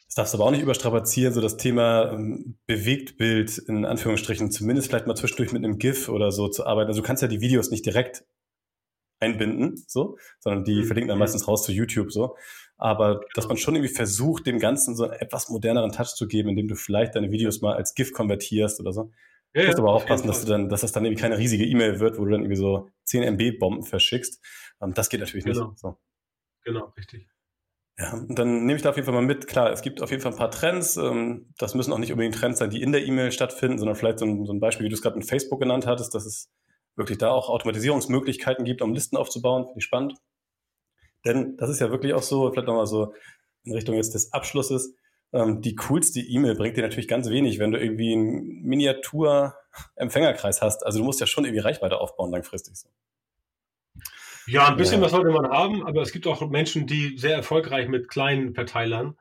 [0.04, 4.88] das darfst du aber auch nicht überstrapazieren, so das Thema ähm, Bewegtbild in Anführungsstrichen, zumindest
[4.88, 6.88] vielleicht mal zwischendurch mit einem GIF oder so zu arbeiten.
[6.88, 8.26] Also du kannst ja die Videos nicht direkt
[9.20, 10.84] einbinden, so, sondern die mhm.
[10.84, 12.36] verlinken dann meistens raus zu YouTube, so.
[12.76, 16.48] Aber dass man schon irgendwie versucht, dem Ganzen so einen etwas moderneren Touch zu geben,
[16.48, 19.10] indem du vielleicht deine Videos mal als GIF konvertierst oder so.
[19.52, 22.00] Ja, du musst aber aufpassen, dass du dann, dass das dann irgendwie keine riesige E-Mail
[22.00, 24.40] wird, wo du dann irgendwie so 10 MB Bomben verschickst.
[24.78, 25.68] Und das geht natürlich genau.
[25.68, 25.78] nicht.
[25.78, 25.98] So.
[26.64, 27.28] Genau, richtig.
[27.98, 29.46] Ja, und dann nehme ich da auf jeden Fall mal mit.
[29.46, 30.96] Klar, es gibt auf jeden Fall ein paar Trends.
[30.96, 34.20] Ähm, das müssen auch nicht unbedingt Trends sein, die in der E-Mail stattfinden, sondern vielleicht
[34.20, 36.50] so ein, so ein Beispiel, wie du es gerade mit Facebook genannt hattest, dass es
[36.96, 39.64] wirklich da auch Automatisierungsmöglichkeiten gibt, um Listen aufzubauen.
[39.64, 40.14] Finde ich spannend.
[41.24, 43.14] Denn das ist ja wirklich auch so, vielleicht nochmal so
[43.64, 44.94] in Richtung jetzt des Abschlusses,
[45.32, 50.84] ähm, die coolste E-Mail bringt dir natürlich ganz wenig, wenn du irgendwie einen Miniatur-Empfängerkreis hast.
[50.84, 52.76] Also du musst ja schon irgendwie Reichweite aufbauen langfristig.
[52.76, 52.88] So.
[54.46, 55.04] Ja, ein bisschen ja.
[55.04, 59.16] was sollte man haben, aber es gibt auch Menschen, die sehr erfolgreich mit kleinen Verteilern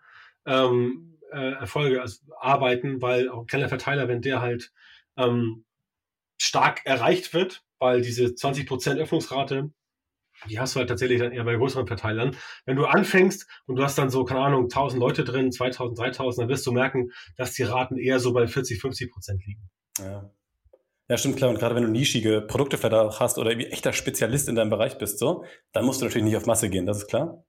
[0.45, 4.71] ähm, äh, Erfolge also arbeiten, weil auch ein kleiner Verteiler, wenn der halt
[5.17, 5.65] ähm,
[6.39, 9.71] stark erreicht wird, weil diese 20% Öffnungsrate,
[10.49, 12.35] die hast du halt tatsächlich dann eher bei größeren Verteilern.
[12.65, 16.43] Wenn du anfängst und du hast dann so, keine Ahnung, 1000 Leute drin, 2000, 3000,
[16.43, 19.69] dann wirst du merken, dass die Raten eher so bei 40, 50 Prozent liegen.
[19.99, 20.31] Ja.
[21.09, 21.49] Ja, stimmt, klar.
[21.49, 24.69] Und gerade wenn du nischige Produkte vielleicht auch hast oder irgendwie echter Spezialist in deinem
[24.69, 27.43] Bereich bist, so, dann musst du natürlich nicht auf Masse gehen, das ist klar.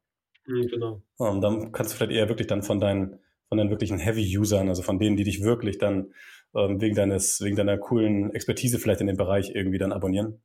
[0.47, 1.03] Mhm, genau.
[1.19, 4.83] Und dann kannst du vielleicht eher wirklich dann von deinen, von deinen wirklichen Heavy-Usern, also
[4.83, 6.15] von denen, die dich wirklich dann
[6.55, 10.43] ähm, wegen deines, wegen deiner coolen Expertise vielleicht in dem Bereich irgendwie dann abonnieren.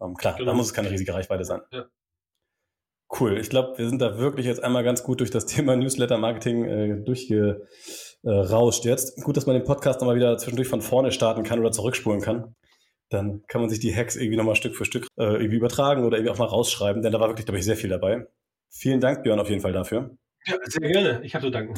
[0.00, 0.52] Ähm, klar, genau.
[0.52, 1.60] da muss es keine riesige Reichweite sein.
[1.70, 1.86] Ja.
[3.20, 3.38] Cool.
[3.38, 7.04] Ich glaube, wir sind da wirklich jetzt einmal ganz gut durch das Thema Newsletter-Marketing äh,
[7.04, 9.22] durchgerauscht jetzt.
[9.22, 12.54] Gut, dass man den Podcast nochmal wieder zwischendurch von vorne starten kann oder zurückspulen kann.
[13.08, 16.16] Dann kann man sich die Hacks irgendwie nochmal Stück für Stück äh, irgendwie übertragen oder
[16.18, 18.26] irgendwie auch mal rausschreiben, denn da war wirklich, glaube ich, sehr viel dabei.
[18.68, 20.16] Vielen Dank, Björn, auf jeden Fall dafür.
[20.44, 21.20] Ja, sehr gerne.
[21.22, 21.74] Ich habe zu danken.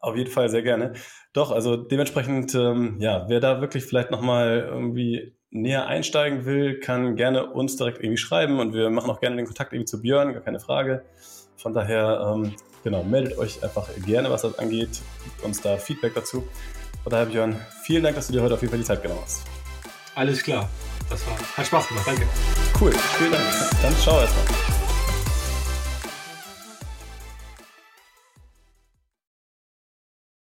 [0.00, 0.94] Auf jeden Fall, sehr gerne.
[1.32, 7.16] Doch, also dementsprechend, ähm, ja, wer da wirklich vielleicht nochmal irgendwie näher einsteigen will, kann
[7.16, 10.32] gerne uns direkt irgendwie schreiben und wir machen auch gerne den Kontakt irgendwie zu Björn,
[10.32, 11.04] gar keine Frage.
[11.56, 16.14] Von daher, ähm, genau, meldet euch einfach gerne, was das angeht, gibt uns da Feedback
[16.14, 16.44] dazu.
[17.02, 19.20] Von daher, Björn, vielen Dank, dass du dir heute auf jeden Fall die Zeit genommen
[19.22, 19.46] hast.
[20.14, 20.68] Alles klar,
[21.10, 22.22] das war, hat Spaß gemacht, danke.
[22.80, 23.44] Cool, vielen Dank.
[23.82, 24.79] Dann ciao erstmal.